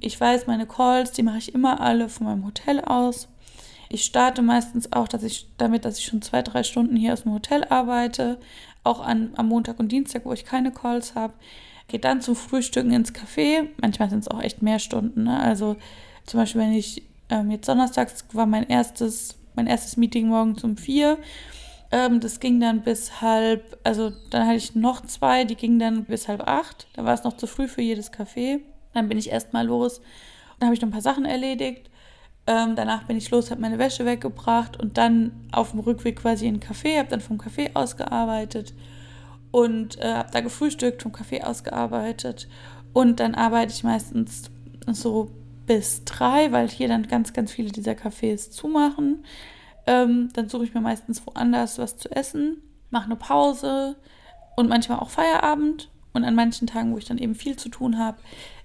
Ich 0.00 0.20
weiß, 0.20 0.46
meine 0.46 0.66
Calls, 0.66 1.12
die 1.12 1.22
mache 1.22 1.38
ich 1.38 1.54
immer 1.54 1.80
alle 1.80 2.08
von 2.08 2.26
meinem 2.26 2.44
Hotel 2.44 2.80
aus. 2.80 3.28
Ich 3.88 4.04
starte 4.04 4.42
meistens 4.42 4.92
auch, 4.92 5.08
dass 5.08 5.22
ich 5.22 5.48
damit, 5.56 5.84
dass 5.84 5.98
ich 5.98 6.06
schon 6.06 6.22
zwei, 6.22 6.42
drei 6.42 6.62
Stunden 6.62 6.96
hier 6.96 7.12
aus 7.12 7.22
dem 7.22 7.32
Hotel 7.32 7.64
arbeite, 7.64 8.38
auch 8.82 9.00
an, 9.00 9.32
am 9.36 9.48
Montag 9.48 9.78
und 9.78 9.92
Dienstag, 9.92 10.24
wo 10.24 10.32
ich 10.32 10.44
keine 10.44 10.72
Calls 10.72 11.14
habe. 11.14 11.34
Gehe 11.88 12.00
dann 12.00 12.20
zum 12.20 12.34
Frühstücken 12.34 12.92
ins 12.92 13.12
Café. 13.12 13.68
Manchmal 13.80 14.10
sind 14.10 14.20
es 14.20 14.28
auch 14.28 14.40
echt 14.40 14.62
mehr 14.62 14.78
Stunden. 14.78 15.24
Ne? 15.24 15.38
Also 15.38 15.76
zum 16.26 16.40
Beispiel, 16.40 16.62
wenn 16.62 16.72
ich 16.72 17.02
ähm, 17.28 17.50
jetzt 17.50 17.68
donnerstags 17.68 18.24
war 18.32 18.46
mein 18.46 18.68
erstes, 18.68 19.36
mein 19.54 19.66
erstes 19.66 19.96
Meeting 19.96 20.28
morgen 20.28 20.56
um 20.62 20.76
vier. 20.76 21.18
Ähm, 21.92 22.20
das 22.20 22.40
ging 22.40 22.58
dann 22.60 22.82
bis 22.82 23.20
halb, 23.20 23.78
also 23.84 24.12
dann 24.30 24.46
hatte 24.46 24.56
ich 24.56 24.74
noch 24.74 25.02
zwei, 25.02 25.44
die 25.44 25.56
gingen 25.56 25.78
dann 25.78 26.04
bis 26.04 26.28
halb 26.28 26.46
acht. 26.48 26.86
Da 26.94 27.04
war 27.04 27.14
es 27.14 27.24
noch 27.24 27.36
zu 27.36 27.46
früh 27.46 27.68
für 27.68 27.82
jedes 27.82 28.12
Café. 28.12 28.60
Dann 28.94 29.08
bin 29.08 29.18
ich 29.18 29.30
erstmal 29.30 29.66
los. 29.66 30.00
Dann 30.58 30.68
habe 30.68 30.74
ich 30.74 30.80
noch 30.80 30.88
ein 30.88 30.92
paar 30.92 31.02
Sachen 31.02 31.24
erledigt. 31.24 31.90
Ähm, 32.46 32.76
danach 32.76 33.04
bin 33.04 33.16
ich 33.16 33.30
los, 33.30 33.50
habe 33.50 33.60
meine 33.60 33.78
Wäsche 33.78 34.04
weggebracht 34.04 34.78
und 34.80 34.98
dann 34.98 35.32
auf 35.50 35.70
dem 35.70 35.80
Rückweg 35.80 36.16
quasi 36.16 36.46
in 36.46 36.60
den 36.60 36.62
Café, 36.62 36.98
habe 36.98 37.08
dann 37.08 37.20
vom 37.20 37.38
Café 37.38 37.70
ausgearbeitet 37.74 38.74
und 39.54 40.00
äh, 40.00 40.14
habe 40.14 40.32
da 40.32 40.40
gefrühstückt, 40.40 41.00
vom 41.00 41.12
Café 41.12 41.44
ausgearbeitet 41.44 42.48
und 42.92 43.20
dann 43.20 43.36
arbeite 43.36 43.72
ich 43.72 43.84
meistens 43.84 44.50
so 44.88 45.30
bis 45.64 46.02
drei, 46.04 46.50
weil 46.50 46.68
hier 46.68 46.88
dann 46.88 47.06
ganz, 47.06 47.32
ganz 47.32 47.52
viele 47.52 47.70
dieser 47.70 47.92
Cafés 47.92 48.50
zumachen. 48.50 49.24
Ähm, 49.86 50.30
dann 50.32 50.48
suche 50.48 50.64
ich 50.64 50.74
mir 50.74 50.80
meistens 50.80 51.24
woanders 51.24 51.78
was 51.78 51.96
zu 51.96 52.10
essen, 52.10 52.62
mache 52.90 53.04
eine 53.04 53.14
Pause 53.14 53.94
und 54.56 54.68
manchmal 54.68 54.98
auch 54.98 55.10
Feierabend. 55.10 55.88
Und 56.12 56.24
an 56.24 56.34
manchen 56.34 56.66
Tagen, 56.66 56.92
wo 56.92 56.98
ich 56.98 57.04
dann 57.04 57.18
eben 57.18 57.36
viel 57.36 57.56
zu 57.56 57.68
tun 57.68 57.96
habe, 57.96 58.18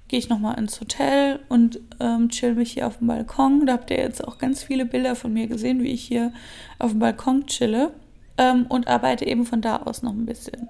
gehe 0.08 0.18
ich 0.18 0.30
nochmal 0.30 0.58
ins 0.58 0.82
Hotel 0.82 1.40
und 1.50 1.80
ähm, 2.00 2.30
chill 2.30 2.56
mich 2.56 2.72
hier 2.72 2.88
auf 2.88 2.98
dem 2.98 3.06
Balkon. 3.06 3.68
Da 3.68 3.74
habt 3.74 3.92
ihr 3.92 3.98
jetzt 3.98 4.28
auch 4.28 4.40
ganz 4.40 4.64
viele 4.64 4.86
Bilder 4.86 5.16
von 5.16 5.34
mir 5.34 5.46
gesehen, 5.46 5.84
wie 5.84 5.92
ich 5.92 6.02
hier 6.02 6.34
auf 6.80 6.92
dem 6.92 7.00
Balkon 7.00 7.46
chille 7.46 7.94
ähm, 8.40 8.66
und 8.68 8.88
arbeite 8.88 9.28
eben 9.28 9.46
von 9.46 9.62
da 9.62 9.78
aus 9.78 10.02
noch 10.02 10.14
ein 10.14 10.26
bisschen. 10.26 10.68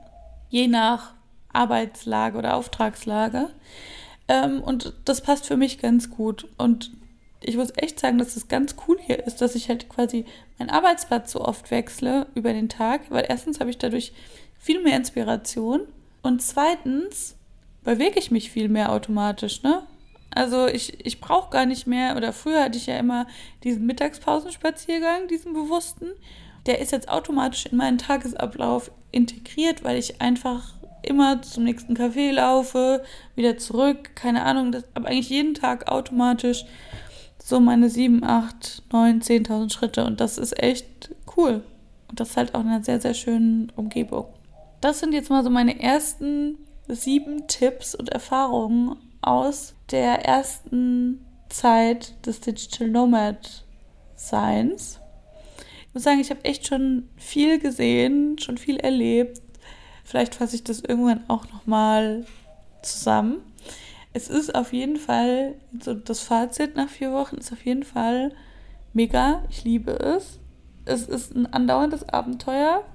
Je 0.49 0.67
nach 0.67 1.13
Arbeitslage 1.53 2.37
oder 2.37 2.55
Auftragslage. 2.55 3.49
Ähm, 4.27 4.61
und 4.61 4.93
das 5.05 5.21
passt 5.21 5.45
für 5.45 5.57
mich 5.57 5.79
ganz 5.79 6.09
gut. 6.09 6.47
Und 6.57 6.91
ich 7.41 7.55
muss 7.55 7.71
echt 7.75 7.99
sagen, 7.99 8.17
dass 8.17 8.29
es 8.29 8.33
das 8.35 8.47
ganz 8.47 8.75
cool 8.87 8.97
hier 8.99 9.25
ist, 9.25 9.41
dass 9.41 9.55
ich 9.55 9.69
halt 9.69 9.89
quasi 9.89 10.25
meinen 10.57 10.69
Arbeitsplatz 10.69 11.31
so 11.31 11.41
oft 11.41 11.71
wechsle 11.71 12.27
über 12.35 12.53
den 12.53 12.69
Tag, 12.69 13.01
weil 13.09 13.25
erstens 13.27 13.59
habe 13.59 13.69
ich 13.69 13.77
dadurch 13.77 14.13
viel 14.59 14.83
mehr 14.83 14.97
Inspiration 14.97 15.81
und 16.21 16.41
zweitens 16.41 17.35
bewege 17.83 18.19
ich 18.19 18.29
mich 18.29 18.51
viel 18.51 18.67
mehr 18.67 18.91
automatisch, 18.91 19.63
ne? 19.63 19.83
Also 20.31 20.67
ich, 20.67 21.03
ich 21.05 21.21
brauche 21.21 21.49
gar 21.49 21.65
nicht 21.65 21.87
mehr, 21.87 22.15
oder 22.15 22.33
früher 22.33 22.63
hatte 22.63 22.77
ich 22.77 22.85
ja 22.85 22.99
immer 22.99 23.25
diesen 23.63 23.87
Mittagspausenspaziergang, 23.87 25.27
diesen 25.27 25.53
bewussten. 25.53 26.05
Der 26.65 26.79
ist 26.79 26.91
jetzt 26.91 27.09
automatisch 27.09 27.65
in 27.65 27.77
meinen 27.77 27.97
Tagesablauf 27.97 28.91
integriert, 29.11 29.83
weil 29.83 29.97
ich 29.97 30.21
einfach 30.21 30.73
immer 31.01 31.41
zum 31.41 31.63
nächsten 31.63 31.95
Café 31.95 32.31
laufe, 32.31 33.03
wieder 33.35 33.57
zurück, 33.57 34.15
keine 34.15 34.43
Ahnung, 34.43 34.71
das 34.71 34.83
habe 34.95 35.07
eigentlich 35.07 35.29
jeden 35.29 35.53
Tag 35.53 35.89
automatisch 35.89 36.65
so 37.41 37.59
meine 37.59 37.89
7, 37.89 38.23
8, 38.23 38.83
9, 38.91 39.21
10.000 39.21 39.71
Schritte 39.73 40.05
und 40.05 40.19
das 40.19 40.37
ist 40.37 40.61
echt 40.61 41.15
cool. 41.35 41.63
Und 42.09 42.19
das 42.19 42.37
halt 42.37 42.55
auch 42.55 42.61
in 42.61 42.67
einer 42.67 42.83
sehr, 42.83 42.99
sehr 42.99 43.13
schönen 43.13 43.71
Umgebung. 43.75 44.25
Das 44.81 44.99
sind 44.99 45.13
jetzt 45.13 45.29
mal 45.29 45.43
so 45.43 45.49
meine 45.49 45.79
ersten 45.81 46.57
sieben 46.87 47.47
Tipps 47.47 47.93
und 47.93 48.09
Erfahrungen 48.09 48.95
aus 49.21 49.75
der 49.91 50.25
ersten 50.25 51.23
Zeit 51.49 52.13
des 52.25 52.41
Digital 52.41 52.89
Nomad 52.89 53.63
Seins. 54.15 54.99
Muss 55.99 56.05
sagen, 56.05 56.21
ich 56.21 56.29
habe 56.29 56.45
echt 56.45 56.65
schon 56.65 57.09
viel 57.17 57.59
gesehen, 57.59 58.39
schon 58.39 58.57
viel 58.57 58.77
erlebt. 58.77 59.41
Vielleicht 60.05 60.35
fasse 60.35 60.55
ich 60.55 60.63
das 60.63 60.79
irgendwann 60.79 61.25
auch 61.27 61.45
nochmal 61.51 62.25
zusammen. 62.81 63.41
Es 64.13 64.29
ist 64.29 64.55
auf 64.55 64.71
jeden 64.71 64.95
Fall, 64.95 65.55
so 65.77 65.93
das 65.93 66.21
Fazit 66.21 66.77
nach 66.77 66.87
vier 66.87 67.11
Wochen 67.11 67.35
ist 67.35 67.51
auf 67.51 67.65
jeden 67.65 67.83
Fall 67.83 68.31
mega. 68.93 69.43
Ich 69.49 69.65
liebe 69.65 69.91
es. 69.91 70.39
Es 70.85 71.05
ist 71.05 71.35
ein 71.35 71.51
andauerndes 71.51 72.07
Abenteuer. 72.07 72.85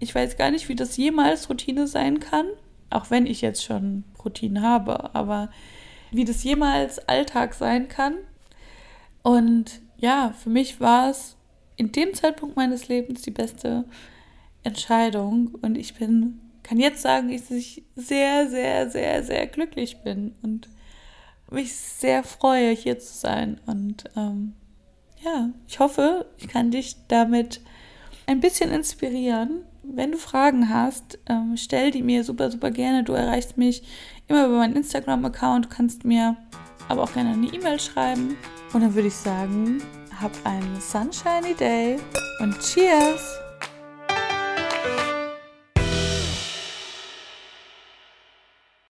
Ich 0.00 0.12
weiß 0.12 0.36
gar 0.36 0.50
nicht, 0.50 0.68
wie 0.68 0.74
das 0.74 0.96
jemals 0.96 1.48
Routine 1.48 1.86
sein 1.86 2.18
kann, 2.18 2.46
auch 2.90 3.12
wenn 3.12 3.26
ich 3.26 3.42
jetzt 3.42 3.62
schon 3.62 4.02
Routine 4.24 4.60
habe, 4.60 5.14
aber 5.14 5.50
wie 6.10 6.24
das 6.24 6.42
jemals 6.42 6.98
Alltag 7.08 7.54
sein 7.54 7.86
kann. 7.86 8.16
Und 9.22 9.82
ja, 9.98 10.34
für 10.36 10.50
mich 10.50 10.80
war 10.80 11.10
es 11.10 11.36
in 11.76 11.92
dem 11.92 12.14
Zeitpunkt 12.14 12.56
meines 12.56 12.88
Lebens 12.88 13.22
die 13.22 13.30
beste 13.30 13.84
Entscheidung 14.62 15.58
und 15.62 15.76
ich 15.76 15.94
bin, 15.94 16.40
kann 16.62 16.78
jetzt 16.78 17.02
sagen, 17.02 17.30
dass 17.30 17.50
ich 17.50 17.84
sehr, 17.96 18.48
sehr, 18.48 18.90
sehr, 18.90 19.22
sehr 19.22 19.46
glücklich 19.46 20.02
bin 20.02 20.34
und 20.42 20.68
mich 21.50 21.74
sehr 21.74 22.22
freue, 22.22 22.70
hier 22.70 22.98
zu 22.98 23.12
sein. 23.12 23.60
Und 23.66 24.04
ähm, 24.16 24.54
ja, 25.22 25.50
ich 25.66 25.78
hoffe, 25.78 26.26
ich 26.38 26.48
kann 26.48 26.70
dich 26.70 26.96
damit 27.08 27.60
ein 28.26 28.40
bisschen 28.40 28.70
inspirieren. 28.70 29.62
Wenn 29.82 30.12
du 30.12 30.18
Fragen 30.18 30.70
hast, 30.70 31.18
ähm, 31.28 31.56
stell 31.56 31.90
die 31.90 32.02
mir 32.02 32.24
super, 32.24 32.50
super 32.50 32.70
gerne. 32.70 33.04
Du 33.04 33.12
erreichst 33.12 33.58
mich 33.58 33.82
immer 34.28 34.46
über 34.46 34.58
meinen 34.58 34.76
Instagram-Account. 34.76 35.66
Du 35.66 35.68
kannst 35.68 36.04
mir 36.04 36.36
aber 36.88 37.02
auch 37.02 37.12
gerne 37.12 37.32
eine 37.32 37.46
E-Mail 37.46 37.78
schreiben. 37.78 38.36
Und 38.72 38.80
dann 38.80 38.94
würde 38.94 39.08
ich 39.08 39.14
sagen, 39.14 39.82
hab 40.20 40.32
einen 40.44 40.80
sunshiny 40.80 41.54
Day 41.54 41.98
und 42.40 42.58
Cheers! 42.60 43.43